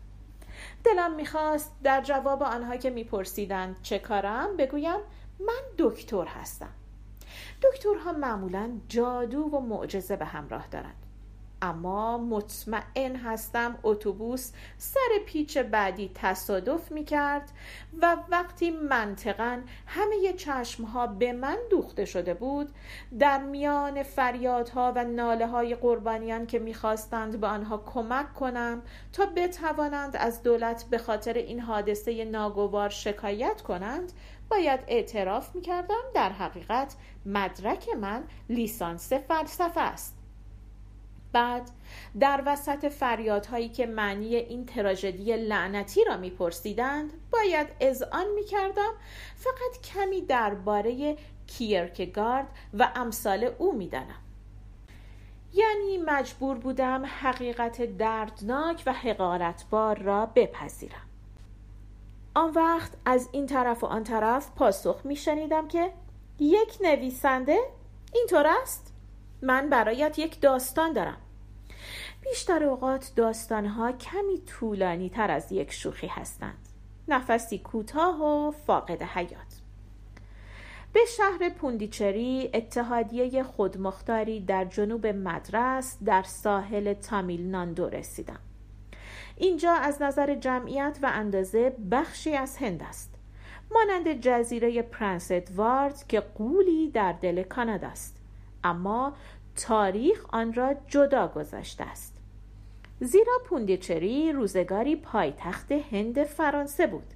دلم 0.85 1.15
می‌خواست 1.15 1.73
در 1.83 2.01
جواب 2.01 2.43
آنها 2.43 2.77
که 2.77 2.91
میپرسیدند 2.91 3.77
چه 3.83 3.99
کارم 3.99 4.57
بگویم 4.57 5.01
من 5.41 5.63
دکتر 5.79 6.25
هستم. 6.25 6.73
دکترها 7.63 8.13
معمولا 8.13 8.71
جادو 8.89 9.41
و 9.43 9.61
معجزه 9.61 10.17
به 10.17 10.25
همراه 10.25 10.67
دارند 10.67 11.02
اما 11.63 12.19
مطمئن 12.19 13.17
هستم 13.17 13.79
اتوبوس 13.83 14.53
سر 14.79 15.09
پیچ 15.27 15.59
بعدی 15.59 16.11
تصادف 16.15 16.93
می 16.93 17.05
کرد 17.05 17.51
و 18.03 18.17
وقتی 18.29 18.71
منطقا 18.71 19.61
همه 19.87 20.33
چشمها 20.33 21.07
به 21.07 21.33
من 21.33 21.59
دوخته 21.71 22.05
شده 22.05 22.35
بود 22.35 22.69
در 23.19 23.43
میان 23.43 24.03
فریادها 24.03 24.93
و 24.97 25.05
ناله 25.05 25.47
های 25.47 25.75
قربانیان 25.75 26.47
که 26.47 26.59
می‌خواستند 26.59 27.41
به 27.41 27.47
آنها 27.47 27.79
کمک 27.87 28.35
کنم 28.35 28.83
تا 29.13 29.27
بتوانند 29.27 30.17
از 30.17 30.43
دولت 30.43 30.85
به 30.91 30.99
خاطر 30.99 31.33
این 31.33 31.61
حادثه 31.61 32.25
ناگوار 32.25 32.89
شکایت 32.89 33.63
کنند 33.63 34.13
باید 34.49 34.81
اعتراف 34.89 35.55
می 35.55 35.61
کردم 35.61 36.03
در 36.15 36.33
حقیقت 36.33 36.97
مدرک 37.27 37.89
من 37.89 38.25
لیسانس 38.49 39.13
فلسفه 39.13 39.81
است. 39.81 40.22
بعد 41.33 41.71
در 42.21 42.43
وسط 42.47 42.89
فریادهایی 42.89 43.69
که 43.69 43.87
معنی 43.87 44.37
این 44.37 44.67
تراژدی 44.67 45.37
لعنتی 45.37 46.05
را 46.05 46.17
میپرسیدند 46.17 47.13
باید 47.33 47.69
اذعان 47.81 48.27
می‌کردم 48.35 48.93
فقط 49.37 49.81
کمی 49.95 50.21
درباره 50.21 51.17
کیرکگارد 51.47 52.47
و 52.79 52.89
امثال 52.95 53.51
او 53.59 53.73
می‌دانم. 53.73 54.23
یعنی 55.55 55.99
مجبور 55.99 56.57
بودم 56.57 57.03
حقیقت 57.07 57.83
دردناک 57.83 58.83
و 58.87 58.93
حقارتبار 58.93 59.99
را 59.99 60.27
بپذیرم. 60.27 61.09
آن 62.35 62.51
وقت 62.51 62.93
از 63.05 63.29
این 63.33 63.47
طرف 63.47 63.85
و 63.85 63.87
آن 63.87 64.05
طرف 64.05 64.51
پاسخ 64.57 65.01
می 65.05 65.17
شنیدم 65.17 65.69
که 65.69 65.93
یک 66.39 66.79
نویسنده 66.81 67.59
اینطور 68.15 68.47
است؟ 68.63 68.95
من 69.43 69.69
برایت 69.69 70.19
یک 70.19 70.41
داستان 70.41 70.93
دارم. 70.93 71.22
بیشتر 72.23 72.65
اوقات 72.65 73.13
داستانها 73.17 73.93
کمی 73.93 74.39
طولانی 74.47 75.09
تر 75.11 75.31
از 75.31 75.53
یک 75.53 75.73
شوخی 75.73 76.07
هستند. 76.07 76.69
نفسی 77.09 77.59
کوتاه 77.59 78.23
و 78.23 78.51
فاقد 78.51 79.03
حیات. 79.03 79.61
به 80.93 81.01
شهر 81.17 81.49
پوندیچری 81.49 82.51
اتحادیه 82.55 83.43
خودمختاری 83.43 84.41
در 84.41 84.65
جنوب 84.65 85.07
مدرس 85.07 85.99
در 86.05 86.23
ساحل 86.23 86.95
تامیل 86.95 87.51
ناندو 87.51 87.89
رسیدم. 87.89 88.39
اینجا 89.37 89.73
از 89.73 90.03
نظر 90.03 90.35
جمعیت 90.35 90.99
و 91.03 91.11
اندازه 91.13 91.71
بخشی 91.91 92.37
از 92.37 92.57
هند 92.57 92.83
است. 92.83 93.15
مانند 93.71 94.21
جزیره 94.21 94.83
پرنس 94.83 95.31
ادوارد 95.31 96.07
که 96.09 96.21
قولی 96.21 96.91
در 96.91 97.13
دل 97.13 97.43
کانادا 97.43 97.89
است. 97.89 98.17
اما 98.65 99.13
تاریخ 99.57 100.27
آن 100.29 100.53
را 100.53 100.75
جدا 100.89 101.29
گذاشته 101.29 101.85
است. 101.85 102.17
زیرا 103.01 103.39
پوندیچری 103.45 104.33
روزگاری 104.33 104.97
پایتخت 104.97 105.73
هند 105.73 106.25
فرانسه 106.25 106.87
بود. 106.87 107.15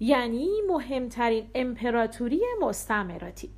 یعنی 0.00 0.48
مهمترین 0.68 1.50
امپراتوری 1.54 2.42
مستعمراتی. 2.60 3.50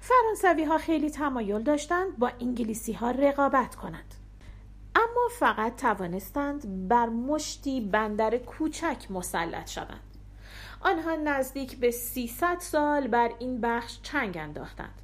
فرانسوی 0.00 0.64
ها 0.64 0.78
خیلی 0.78 1.10
تمایل 1.10 1.62
داشتند 1.62 2.18
با 2.18 2.30
انگلیسی 2.40 2.92
ها 2.92 3.10
رقابت 3.10 3.74
کنند. 3.74 4.14
اما 4.94 5.28
فقط 5.38 5.76
توانستند 5.76 6.88
بر 6.88 7.06
مشتی 7.06 7.80
بندر 7.80 8.38
کوچک 8.38 9.06
مسلط 9.10 9.70
شوند. 9.70 10.00
آنها 10.80 11.16
نزدیک 11.16 11.76
به 11.76 11.90
300 11.90 12.58
سال 12.60 13.08
بر 13.08 13.30
این 13.38 13.60
بخش 13.60 13.98
چنگ 14.02 14.36
انداختند. 14.36 15.01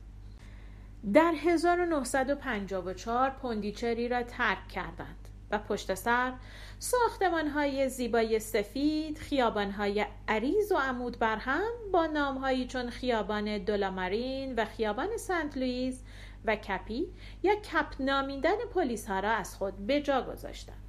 در 1.14 1.34
1954 1.44 3.30
پوندیچری 3.30 4.08
را 4.08 4.22
ترک 4.22 4.68
کردند 4.68 5.28
و 5.50 5.58
پشت 5.58 5.94
سر 5.94 6.32
ساختمان 6.78 7.48
های 7.48 7.88
زیبای 7.88 8.38
سفید 8.38 9.18
خیابان 9.18 9.70
های 9.70 10.06
عریض 10.28 10.72
و 10.72 10.76
عمود 10.76 11.18
برهم 11.18 11.70
با 11.92 12.06
نام 12.06 12.64
چون 12.64 12.90
خیابان 12.90 13.58
دولامارین 13.58 14.54
و 14.54 14.64
خیابان 14.64 15.16
سنت 15.16 15.56
لوئیس 15.56 16.02
و 16.44 16.56
کپی 16.56 17.06
یا 17.42 17.54
کپ 17.54 17.86
نامیدن 18.00 18.56
پلیس 18.74 19.06
ها 19.06 19.20
را 19.20 19.30
از 19.30 19.56
خود 19.56 19.86
به 19.86 20.00
جا 20.00 20.22
گذاشتند 20.22 20.88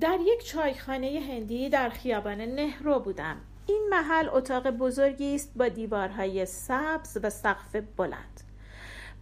در 0.00 0.18
یک 0.20 0.44
چایخانه 0.44 1.20
هندی 1.28 1.68
در 1.68 1.88
خیابان 1.88 2.40
نهرو 2.40 2.98
بودم. 2.98 3.36
این 3.66 3.86
محل 3.90 4.28
اتاق 4.32 4.70
بزرگی 4.70 5.34
است 5.34 5.52
با 5.56 5.68
دیوارهای 5.68 6.46
سبز 6.46 7.18
و 7.22 7.30
سقف 7.30 7.76
بلند. 7.96 8.40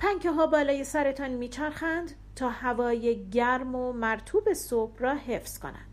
پنکه 0.03 0.31
ها 0.31 0.47
بالای 0.47 0.85
سرتان 0.85 1.31
میچرخند 1.31 2.13
تا 2.37 2.49
هوای 2.49 3.29
گرم 3.31 3.75
و 3.75 3.93
مرتوب 3.93 4.53
صبح 4.53 4.99
را 4.99 5.15
حفظ 5.15 5.59
کنند. 5.59 5.89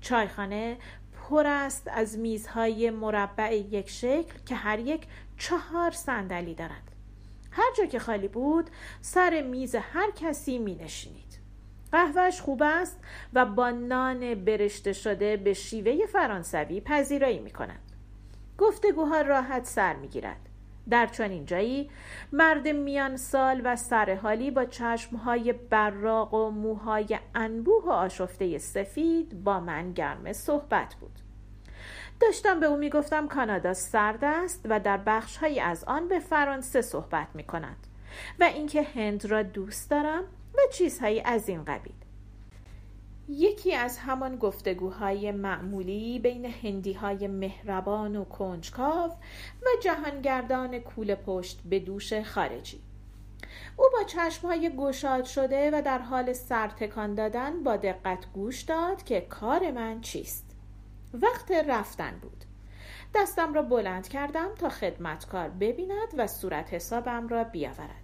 چایخانه 0.00 0.78
پر 1.12 1.46
است 1.46 1.88
از 1.94 2.18
میزهای 2.18 2.90
مربع 2.90 3.56
یک 3.56 3.90
شکل 3.90 4.38
که 4.46 4.54
هر 4.54 4.78
یک 4.78 5.06
چهار 5.38 5.90
صندلی 5.90 6.54
دارد 6.54 6.92
هر 7.50 7.72
جا 7.78 7.86
که 7.86 7.98
خالی 7.98 8.28
بود 8.28 8.70
سر 9.00 9.42
میز 9.42 9.74
هر 9.74 10.10
کسی 10.10 10.58
می 10.58 10.74
نشینید 10.74 11.38
قهوهش 11.92 12.40
خوب 12.40 12.62
است 12.62 13.00
و 13.32 13.46
با 13.46 13.70
نان 13.70 14.34
برشته 14.34 14.92
شده 14.92 15.36
به 15.36 15.54
شیوه 15.54 16.06
فرانسوی 16.06 16.80
پذیرایی 16.80 17.38
می 17.38 17.50
کند 17.50 17.92
گفتگوها 18.58 19.20
راحت 19.20 19.64
سر 19.64 19.96
می 19.96 20.08
گیرد 20.08 20.48
در 20.90 21.06
چنین 21.06 21.46
جایی 21.46 21.90
مرد 22.32 22.68
میان 22.68 23.16
سال 23.16 23.60
و 23.64 23.76
سرحالی 23.76 24.50
با 24.50 24.64
چشمهای 24.64 25.52
براق 25.52 26.34
و 26.34 26.50
موهای 26.50 27.18
انبوه 27.34 27.84
و 27.84 27.90
آشفته 27.90 28.58
سفید 28.58 29.44
با 29.44 29.60
من 29.60 29.92
گرم 29.92 30.32
صحبت 30.32 30.94
بود. 31.00 31.18
داشتم 32.20 32.60
به 32.60 32.66
او 32.66 32.76
می‌گفتم 32.76 33.28
کانادا 33.28 33.74
سرد 33.74 34.24
است 34.24 34.66
و 34.68 34.80
در 34.80 34.96
بخشهایی 34.96 35.60
از 35.60 35.84
آن 35.84 36.08
به 36.08 36.18
فرانسه 36.18 36.82
صحبت 36.82 37.26
می 37.34 37.44
کند 37.44 37.86
و 38.40 38.44
اینکه 38.44 38.82
هند 38.82 39.24
را 39.24 39.42
دوست 39.42 39.90
دارم 39.90 40.22
و 40.54 40.58
چیزهایی 40.72 41.20
از 41.20 41.48
این 41.48 41.64
قبیل. 41.64 41.94
یکی 43.28 43.74
از 43.74 43.98
همان 43.98 44.36
گفتگوهای 44.36 45.32
معمولی 45.32 46.18
بین 46.18 46.44
هندی 46.44 46.92
های 46.92 47.28
مهربان 47.28 48.16
و 48.16 48.24
کنجکاو 48.24 49.10
و 49.62 49.66
جهانگردان 49.82 50.78
کول 50.78 51.14
پشت 51.14 51.60
به 51.64 51.78
دوش 51.78 52.14
خارجی. 52.14 52.80
او 53.76 53.84
با 53.92 54.04
چشمهای 54.04 54.76
گشاد 54.76 55.24
شده 55.24 55.70
و 55.70 55.82
در 55.82 55.98
حال 55.98 56.32
سرتکان 56.32 57.14
دادن 57.14 57.62
با 57.62 57.76
دقت 57.76 58.26
گوش 58.32 58.60
داد 58.62 59.02
که 59.02 59.20
کار 59.20 59.70
من 59.70 60.00
چیست. 60.00 60.56
وقت 61.14 61.50
رفتن 61.50 62.18
بود. 62.22 62.44
دستم 63.14 63.54
را 63.54 63.62
بلند 63.62 64.08
کردم 64.08 64.54
تا 64.58 64.68
خدمتکار 64.68 65.48
ببیند 65.48 66.08
و 66.16 66.26
صورت 66.26 66.74
حسابم 66.74 67.28
را 67.28 67.44
بیاورد. 67.44 68.02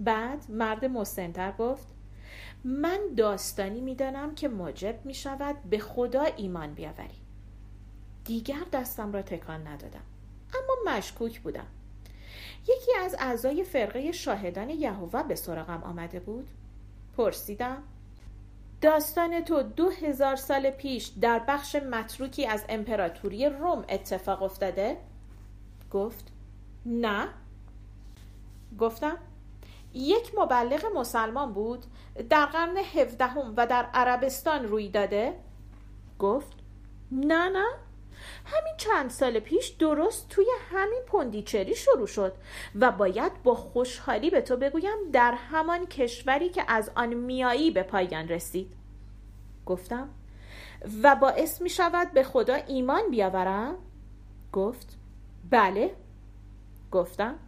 بعد 0.00 0.44
مرد 0.48 0.84
مسنتر 0.84 1.52
گفت 1.52 1.97
من 2.64 3.00
داستانی 3.16 3.80
می‌دانم 3.80 4.34
که 4.34 4.48
موجب 4.48 4.98
می 5.04 5.14
شود 5.14 5.62
به 5.70 5.78
خدا 5.78 6.22
ایمان 6.22 6.74
بیاوری. 6.74 7.20
دیگر 8.24 8.64
دستم 8.72 9.12
را 9.12 9.22
تکان 9.22 9.66
ندادم 9.66 10.02
اما 10.54 10.96
مشکوک 10.96 11.40
بودم. 11.40 11.66
یکی 12.62 12.96
از 13.04 13.16
اعضای 13.18 13.64
فرقه 13.64 14.12
شاهدان 14.12 14.70
یهوه 14.70 15.22
به 15.22 15.34
سراغم 15.34 15.82
آمده 15.82 16.20
بود. 16.20 16.48
پرسیدم 17.16 17.82
داستان 18.80 19.44
تو 19.44 19.62
دو 19.62 19.90
هزار 19.90 20.36
سال 20.36 20.70
پیش 20.70 21.06
در 21.06 21.38
بخش 21.48 21.76
متروکی 21.76 22.46
از 22.46 22.64
امپراتوری 22.68 23.46
روم 23.46 23.84
اتفاق 23.88 24.42
افتاده؟ 24.42 24.96
گفت 25.90 26.32
نه. 26.86 27.28
گفتم 28.78 29.16
یک 29.94 30.32
مبلغ 30.38 30.86
مسلمان 30.96 31.52
بود 31.52 31.84
در 32.30 32.46
قرن 32.46 32.76
هفدهم 32.76 33.54
و 33.56 33.66
در 33.66 33.86
عربستان 33.94 34.68
روی 34.68 34.88
داده؟ 34.88 35.34
گفت 36.18 36.56
نه 37.12 37.48
نه. 37.48 37.66
همین 38.44 38.74
چند 38.76 39.10
سال 39.10 39.40
پیش 39.40 39.68
درست 39.68 40.28
توی 40.28 40.46
همین 40.70 41.02
پندیچری 41.12 41.74
شروع 41.74 42.06
شد 42.06 42.32
و 42.74 42.92
باید 42.92 43.42
با 43.42 43.54
خوشحالی 43.54 44.30
به 44.30 44.40
تو 44.40 44.56
بگویم 44.56 45.10
در 45.12 45.32
همان 45.32 45.86
کشوری 45.86 46.48
که 46.48 46.64
از 46.68 46.90
آن 46.94 47.14
میایی 47.14 47.70
به 47.70 47.82
پایان 47.82 48.28
رسید. 48.28 48.72
گفتم 49.66 50.08
و 51.02 51.16
باعث 51.16 51.62
می 51.62 51.70
شود 51.70 52.12
به 52.12 52.22
خدا 52.22 52.54
ایمان 52.54 53.10
بیاورم؟ 53.10 53.74
گفت 54.52 54.98
بله. 55.50 55.94
گفتم 56.90 57.38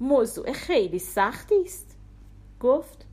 موضوع 0.00 0.52
خیلی 0.52 0.98
سختی 0.98 1.62
است. 1.64 1.96
گفت 2.60 3.06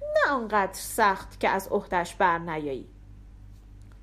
نه 0.00 0.32
آنقدر 0.32 0.72
سخت 0.72 1.40
که 1.40 1.48
از 1.48 1.68
عهدش 1.68 2.14
بر 2.14 2.38
نیایی. 2.38 2.88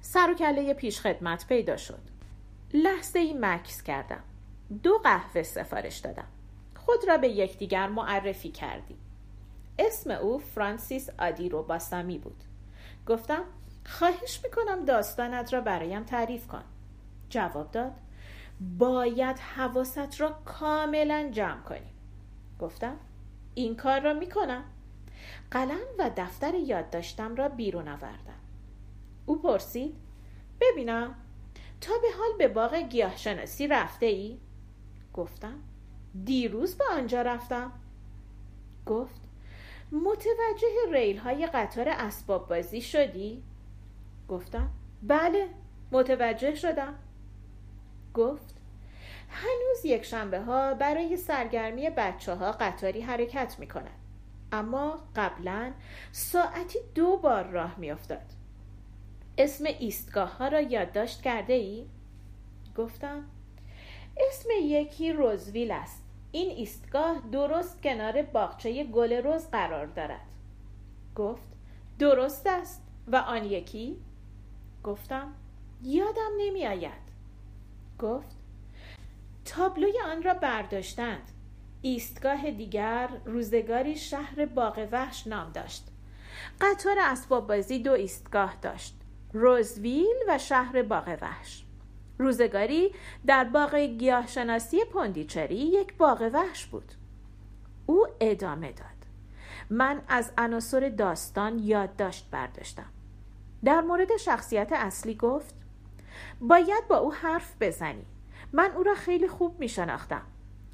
سر 0.01 0.31
و 0.31 0.33
کله 0.33 0.73
پیش 0.73 1.01
خدمت 1.01 1.47
پیدا 1.47 1.77
شد. 1.77 1.99
لحظه 2.73 3.19
ای 3.19 3.35
مکس 3.39 3.83
کردم. 3.83 4.23
دو 4.83 4.97
قهوه 4.97 5.43
سفارش 5.43 5.97
دادم. 5.97 6.27
خود 6.75 7.07
را 7.07 7.17
به 7.17 7.27
یکدیگر 7.27 7.87
معرفی 7.87 8.51
کردیم. 8.51 8.97
اسم 9.79 10.11
او 10.11 10.39
فرانسیس 10.39 11.09
آدی 11.19 11.49
رو 11.49 11.63
باسامی 11.63 12.17
بود. 12.17 12.43
گفتم 13.07 13.43
خواهش 13.85 14.39
می‌کنم 14.43 14.85
داستانت 14.85 15.53
را 15.53 15.61
برایم 15.61 16.03
تعریف 16.03 16.47
کن. 16.47 16.63
جواب 17.29 17.71
داد 17.71 17.93
باید 18.77 19.39
حواست 19.39 20.21
را 20.21 20.29
کاملا 20.45 21.29
جمع 21.31 21.61
کنی 21.61 21.91
گفتم 22.61 22.97
این 23.55 23.75
کار 23.75 23.99
را 24.01 24.13
می‌کنم 24.13 24.63
قلم 25.51 25.79
و 25.99 26.11
دفتر 26.17 26.53
یادداشتم 26.53 27.35
را 27.35 27.49
بیرون 27.49 27.87
آوردم 27.87 28.39
او 29.25 29.41
پرسید 29.41 29.95
ببینم 30.61 31.15
تا 31.81 31.93
به 32.01 32.07
حال 32.17 32.37
به 32.37 32.47
باغ 32.47 32.75
گیاهشناسی 32.75 33.67
رفته 33.67 34.05
ای؟ 34.05 34.37
گفتم 35.13 35.59
دیروز 36.25 36.75
به 36.75 36.83
آنجا 36.91 37.21
رفتم 37.21 37.71
گفت 38.85 39.21
متوجه 39.91 40.91
ریل 40.91 41.17
های 41.17 41.45
قطار 41.45 41.89
اسباب 41.89 42.49
بازی 42.49 42.81
شدی؟ 42.81 43.43
گفتم 44.27 44.69
بله 45.03 45.49
متوجه 45.91 46.55
شدم 46.55 46.95
گفت 48.13 48.60
هنوز 49.31 49.85
یک 49.85 50.03
شنبه 50.03 50.41
ها 50.41 50.73
برای 50.73 51.17
سرگرمی 51.17 51.89
بچه 51.89 52.35
ها 52.35 52.51
قطاری 52.51 53.01
حرکت 53.01 53.55
می 53.59 53.67
کند 53.67 53.99
اما 54.51 54.99
قبلا 55.15 55.71
ساعتی 56.11 56.79
دو 56.95 57.17
بار 57.17 57.43
راه 57.43 57.79
میافتاد. 57.79 58.33
اسم 59.37 59.65
ایستگاه 59.79 60.37
ها 60.37 60.47
را 60.47 60.61
یادداشت 60.61 61.21
کرده 61.21 61.53
ای؟ 61.53 61.85
گفتم 62.77 63.23
اسم 64.29 64.49
یکی 64.61 65.13
روزویل 65.13 65.71
است. 65.71 66.03
این 66.31 66.49
ایستگاه 66.49 67.21
درست 67.31 67.81
کنار 67.81 68.21
باغچه 68.21 68.83
گل 68.83 69.13
روز 69.13 69.47
قرار 69.51 69.85
دارد. 69.85 70.27
گفت 71.15 71.47
درست 71.99 72.47
است. 72.47 72.87
و 73.07 73.15
آن 73.15 73.45
یکی؟ 73.45 73.97
گفتم 74.83 75.33
یادم 75.83 76.31
نمی 76.39 76.67
آید 76.67 77.11
گفت 77.99 78.40
تابلوی 79.51 79.93
آن 80.05 80.23
را 80.23 80.33
برداشتند. 80.33 81.31
ایستگاه 81.81 82.51
دیگر 82.51 83.09
روزگاری 83.25 83.95
شهر 83.95 84.45
باغ 84.45 84.87
وحش 84.91 85.27
نام 85.27 85.51
داشت. 85.51 85.87
قطار 86.61 86.95
اسباب 86.99 87.47
بازی 87.47 87.79
دو 87.79 87.91
ایستگاه 87.91 88.55
داشت 88.61 89.01
روزویل 89.33 90.15
و 90.27 90.37
شهر 90.37 90.83
باغ 90.83 91.17
وحش 91.21 91.63
روزگاری 92.17 92.91
در 93.25 93.43
باغ 93.43 93.75
گیاهشناسی 93.75 94.85
پوندیچری 94.93 95.55
یک 95.55 95.97
باغ 95.97 96.29
وحش 96.33 96.65
بود. 96.65 96.91
او 97.85 98.07
ادامه 98.19 98.71
داد. 98.71 98.87
من 99.69 100.01
از 100.07 100.31
عناصر 100.37 100.89
داستان 100.89 101.59
یادداشت 101.59 102.27
برداشتم. 102.31 102.89
در 103.63 103.81
مورد 103.81 104.17
شخصیت 104.17 104.69
اصلی 104.71 105.15
گفت 105.15 105.55
باید 106.41 106.87
با 106.89 106.97
او 106.97 107.13
حرف 107.13 107.55
بزنی. 107.59 108.05
من 108.53 108.71
او 108.71 108.83
را 108.83 108.95
خیلی 108.95 109.27
خوب 109.27 109.59
می 109.59 109.69
شناختم 109.69 110.21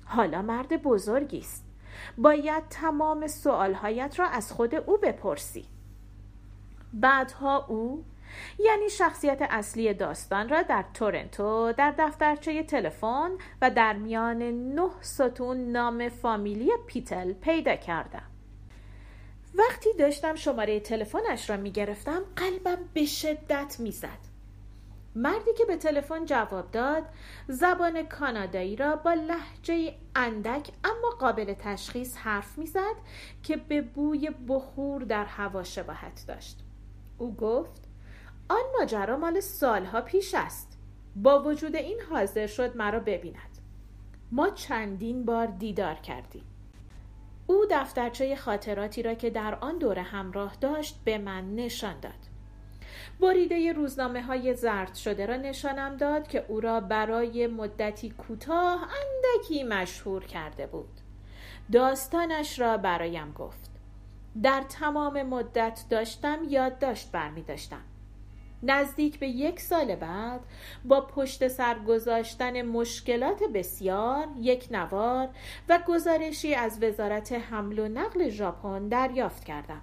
حالا 0.06 0.42
مرد 0.42 0.82
بزرگی 0.82 1.40
است. 1.40 1.66
باید 2.18 2.63
تمام 2.70 3.28
سوالهایت 3.28 4.20
را 4.20 4.28
از 4.28 4.52
خود 4.52 4.76
او 4.76 4.98
بپرسی. 4.98 5.66
بعدها 6.94 7.66
او 7.66 8.06
یعنی 8.60 8.90
شخصیت 8.90 9.42
اصلی 9.42 9.94
داستان 9.94 10.50
را 10.50 10.62
در 10.62 10.86
تورنتو 10.94 11.74
در 11.78 11.94
دفترچه 11.98 12.63
تلفن 12.63 13.32
و 13.62 13.70
در 13.72 13.94
میان 13.94 14.44
نه 14.76 14.90
ستون 15.02 15.58
نام 15.58 16.10
فامیلی 16.10 16.72
پیتل 16.88 17.34
پیدا 17.34 17.76
کردم. 17.76 18.30
وقتی 19.56 19.94
داشتم 19.94 20.36
شماره 20.36 20.80
تلفنش 20.80 21.50
را 21.50 21.58
می 21.58 21.72
گرفتم 21.72 22.22
قلبم 22.36 22.78
به 22.94 23.06
شدت 23.06 23.76
می‌زد. 23.80 24.37
مردی 25.17 25.53
که 25.58 25.65
به 25.65 25.77
تلفن 25.77 26.25
جواب 26.25 26.71
داد 26.71 27.03
زبان 27.47 28.03
کانادایی 28.03 28.75
را 28.75 28.95
با 28.95 29.13
لحجه 29.13 29.95
اندک 30.15 30.69
اما 30.84 31.10
قابل 31.19 31.53
تشخیص 31.53 32.17
حرف 32.17 32.58
می‌زد 32.58 32.95
که 33.43 33.58
به 33.58 33.82
بوی 33.82 34.30
بخور 34.47 35.03
در 35.03 35.25
هوا 35.25 35.63
شباهت 35.63 36.25
داشت. 36.27 36.60
او 37.17 37.36
گفت 37.36 37.82
آن 38.49 38.63
ماجرا 38.80 39.17
مال 39.17 39.39
سالها 39.39 40.01
پیش 40.01 40.36
است. 40.36 40.77
با 41.15 41.43
وجود 41.43 41.75
این 41.75 42.01
حاضر 42.10 42.47
شد 42.47 42.77
مرا 42.77 42.99
ببیند. 42.99 43.58
ما 44.32 44.49
چندین 44.49 45.25
بار 45.25 45.47
دیدار 45.47 45.95
کردیم. 45.95 46.43
او 47.47 47.65
دفترچه 47.71 48.36
خاطراتی 48.36 49.03
را 49.03 49.13
که 49.13 49.30
در 49.30 49.56
آن 49.56 49.77
دوره 49.77 50.01
همراه 50.01 50.56
داشت 50.62 50.99
به 51.06 51.17
من 51.17 51.56
نشان 51.56 51.99
داد. 51.99 52.37
بریده 53.19 53.73
روزنامه 53.73 54.21
های 54.21 54.53
زرد 54.53 54.95
شده 54.95 55.25
را 55.25 55.36
نشانم 55.36 55.97
داد 55.97 56.27
که 56.27 56.45
او 56.47 56.60
را 56.60 56.80
برای 56.80 57.47
مدتی 57.47 58.10
کوتاه 58.10 58.82
اندکی 58.82 59.63
مشهور 59.63 60.23
کرده 60.23 60.67
بود. 60.67 60.89
داستانش 61.71 62.60
را 62.60 62.77
برایم 62.77 63.32
گفت. 63.32 63.71
در 64.43 64.63
تمام 64.69 65.23
مدت 65.23 65.84
داشتم 65.89 66.39
یادداشت 66.49 67.12
برمی 67.12 67.41
داشتم. 67.41 67.82
نزدیک 68.63 69.19
به 69.19 69.27
یک 69.27 69.60
سال 69.60 69.95
بعد 69.95 70.41
با 70.86 71.01
پشت 71.01 71.47
سر 71.47 71.80
گذاشتن 71.80 72.62
مشکلات 72.62 73.43
بسیار 73.43 74.27
یک 74.39 74.67
نوار 74.71 75.30
و 75.69 75.80
گزارشی 75.88 76.56
از 76.56 76.84
وزارت 76.84 77.32
حمل 77.32 77.80
و 77.80 77.88
نقل 77.88 78.30
ژاپن 78.30 78.88
دریافت 78.88 79.43
کردم. 79.43 79.82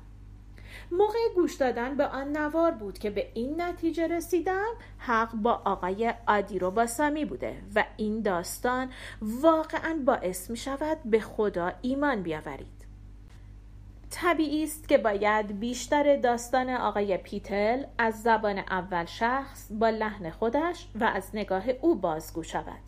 موقع 0.90 1.18
گوش 1.34 1.54
دادن 1.54 1.96
به 1.96 2.06
آن 2.06 2.36
نوار 2.36 2.70
بود 2.70 2.98
که 2.98 3.10
به 3.10 3.30
این 3.34 3.60
نتیجه 3.60 4.06
رسیدم 4.06 4.72
حق 4.98 5.34
با 5.34 5.62
آقای 5.64 6.14
آدیرو 6.26 6.70
باسامی 6.70 7.24
بوده 7.24 7.56
و 7.74 7.84
این 7.96 8.22
داستان 8.22 8.90
واقعا 9.22 9.98
باعث 10.06 10.50
می 10.50 10.56
شود 10.56 10.98
به 11.04 11.20
خدا 11.20 11.72
ایمان 11.82 12.22
بیاورید. 12.22 12.84
طبیعی 14.10 14.64
است 14.64 14.88
که 14.88 14.98
باید 14.98 15.60
بیشتر 15.60 16.16
داستان 16.16 16.70
آقای 16.70 17.16
پیتل 17.16 17.84
از 17.98 18.22
زبان 18.22 18.58
اول 18.58 19.04
شخص 19.04 19.68
با 19.70 19.88
لحن 19.88 20.30
خودش 20.30 20.88
و 21.00 21.04
از 21.04 21.30
نگاه 21.34 21.68
او 21.68 21.94
بازگو 21.94 22.42
شود. 22.42 22.82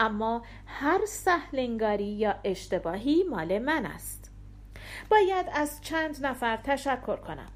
اما 0.00 0.42
هر 0.66 1.00
سهلنگاری 1.06 2.04
یا 2.04 2.34
اشتباهی 2.44 3.24
مال 3.30 3.58
من 3.58 3.86
است. 3.86 4.19
باید 5.10 5.46
از 5.52 5.80
چند 5.80 6.26
نفر 6.26 6.56
تشکر 6.56 7.16
کنم. 7.16 7.48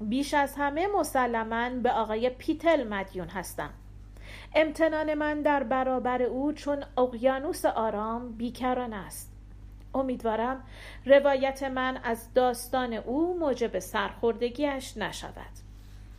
بیش 0.00 0.34
از 0.34 0.54
همه 0.54 0.86
مسلما 0.86 1.70
به 1.70 1.90
آقای 1.90 2.30
پیتل 2.30 2.88
مدیون 2.88 3.28
هستم. 3.28 3.70
امتنان 4.54 5.14
من 5.14 5.42
در 5.42 5.62
برابر 5.62 6.22
او 6.22 6.52
چون 6.52 6.84
اقیانوس 6.98 7.64
آرام 7.64 8.32
بیکران 8.32 8.92
است. 8.92 9.32
امیدوارم 9.94 10.64
روایت 11.06 11.62
من 11.62 12.00
از 12.04 12.34
داستان 12.34 12.92
او 12.92 13.38
موجب 13.38 13.78
سرخوردگیش 13.78 14.96
نشود. 14.96 15.52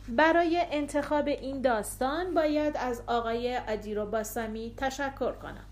برای 0.08 0.62
انتخاب 0.70 1.26
این 1.28 1.60
داستان 1.60 2.34
باید 2.34 2.76
از 2.76 3.02
آقای 3.06 3.60
ادیرو 3.68 4.06
باسامی 4.06 4.74
تشکر 4.76 5.32
کنم. 5.32 5.66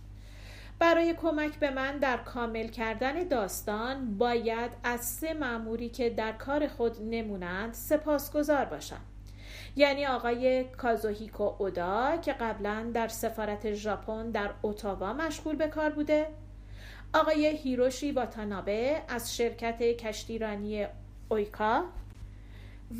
برای 0.83 1.15
کمک 1.15 1.59
به 1.59 1.71
من 1.71 1.99
در 1.99 2.17
کامل 2.17 2.69
کردن 2.69 3.29
داستان 3.29 4.19
باید 4.19 4.71
از 4.85 5.01
سه 5.01 5.35
معموری 5.35 5.89
که 5.89 6.11
در 6.11 6.33
کار 6.33 6.69
خود 6.69 7.03
نمونند 7.03 7.75
سپاسگزار 7.75 8.65
باشم. 8.65 9.01
یعنی 9.77 10.07
آقای 10.07 10.65
کازوهیکو 10.65 11.43
اودا 11.59 12.17
که 12.17 12.33
قبلا 12.33 12.91
در 12.95 13.09
سفارت 13.09 13.73
ژاپن 13.73 14.31
در 14.31 14.51
اتاوا 14.63 15.13
مشغول 15.13 15.57
به 15.57 15.69
کار 15.69 15.91
بوده. 15.91 16.27
آقای 17.15 17.47
هیروشی 17.47 18.13
واتانابه 18.13 19.03
از 19.09 19.37
شرکت 19.37 19.83
کشتیرانی 19.83 20.87
اویکا. 21.29 21.85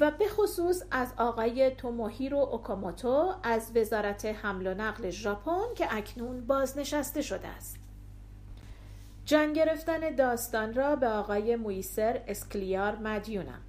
و 0.01 0.11
به 0.11 0.29
خصوص 0.29 0.83
از 0.91 1.13
آقای 1.17 1.71
توموهیرو 1.71 2.39
اوکاموتو 2.39 3.35
از 3.43 3.73
وزارت 3.75 4.25
حمل 4.25 4.67
و 4.67 4.75
نقل 4.75 5.11
ژاپن 5.11 5.75
که 5.77 5.97
اکنون 5.97 6.47
بازنشسته 6.47 7.23
شده 7.23 7.49
است. 7.49 7.77
جان 9.25 9.53
گرفتن 9.53 10.15
داستان 10.15 10.75
را 10.75 10.97
به 10.97 11.09
آقای 11.09 11.57
مویسر 11.57 12.21
اسکلیار 12.27 12.97
مدیونم. 12.97 13.61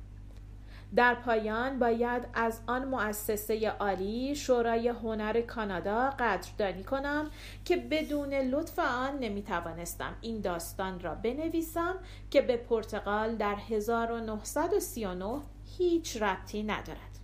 در 0.96 1.16
پایان 1.16 1.80
باید 1.80 2.24
از 2.34 2.60
آن 2.68 2.86
مؤسسه 2.86 3.70
عالی 3.70 4.36
شورای 4.36 4.88
هنر 4.88 5.42
کانادا 5.42 6.10
قدردانی 6.10 6.84
کنم 6.84 7.30
که 7.66 7.78
بدون 7.78 8.34
لطف 8.34 8.80
آن 8.80 9.20
نمی 9.20 9.44
توانستم 9.44 10.16
این 10.22 10.42
داستان 10.42 11.00
را 11.00 11.16
بنویسم 11.16 11.96
که 12.32 12.42
به 12.42 12.58
پرتغال 12.58 13.36
در 13.36 13.56
1939 13.70 15.42
هیچ 15.78 16.22
ربطی 16.22 16.64
ندارد. 16.64 17.20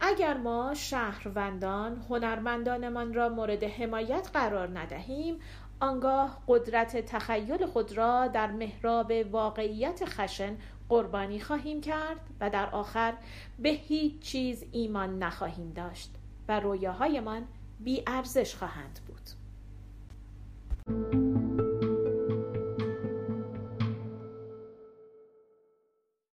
اگر 0.00 0.36
ما 0.36 0.74
شهروندان 0.74 2.04
هنرمندانمان 2.10 3.14
را 3.14 3.28
مورد 3.28 3.64
حمایت 3.64 4.30
قرار 4.32 4.78
ندهیم 4.78 5.40
آنگاه 5.80 6.42
قدرت 6.48 6.96
تخیل 6.96 7.66
خود 7.66 7.92
را 7.92 8.26
در 8.26 8.50
محراب 8.50 9.12
واقعیت 9.30 10.02
خشن 10.04 10.56
قربانی 10.88 11.40
خواهیم 11.40 11.80
کرد 11.80 12.20
و 12.40 12.50
در 12.50 12.70
آخر 12.70 13.14
به 13.58 13.68
هیچ 13.68 14.18
چیز 14.20 14.64
ایمان 14.72 15.18
نخواهیم 15.18 15.72
داشت 15.72 16.14
و 16.48 16.60
رویاهایمان 16.60 17.46
بی 17.80 18.02
ارزش 18.06 18.54
خواهند 18.54 19.00
بود. 19.06 19.20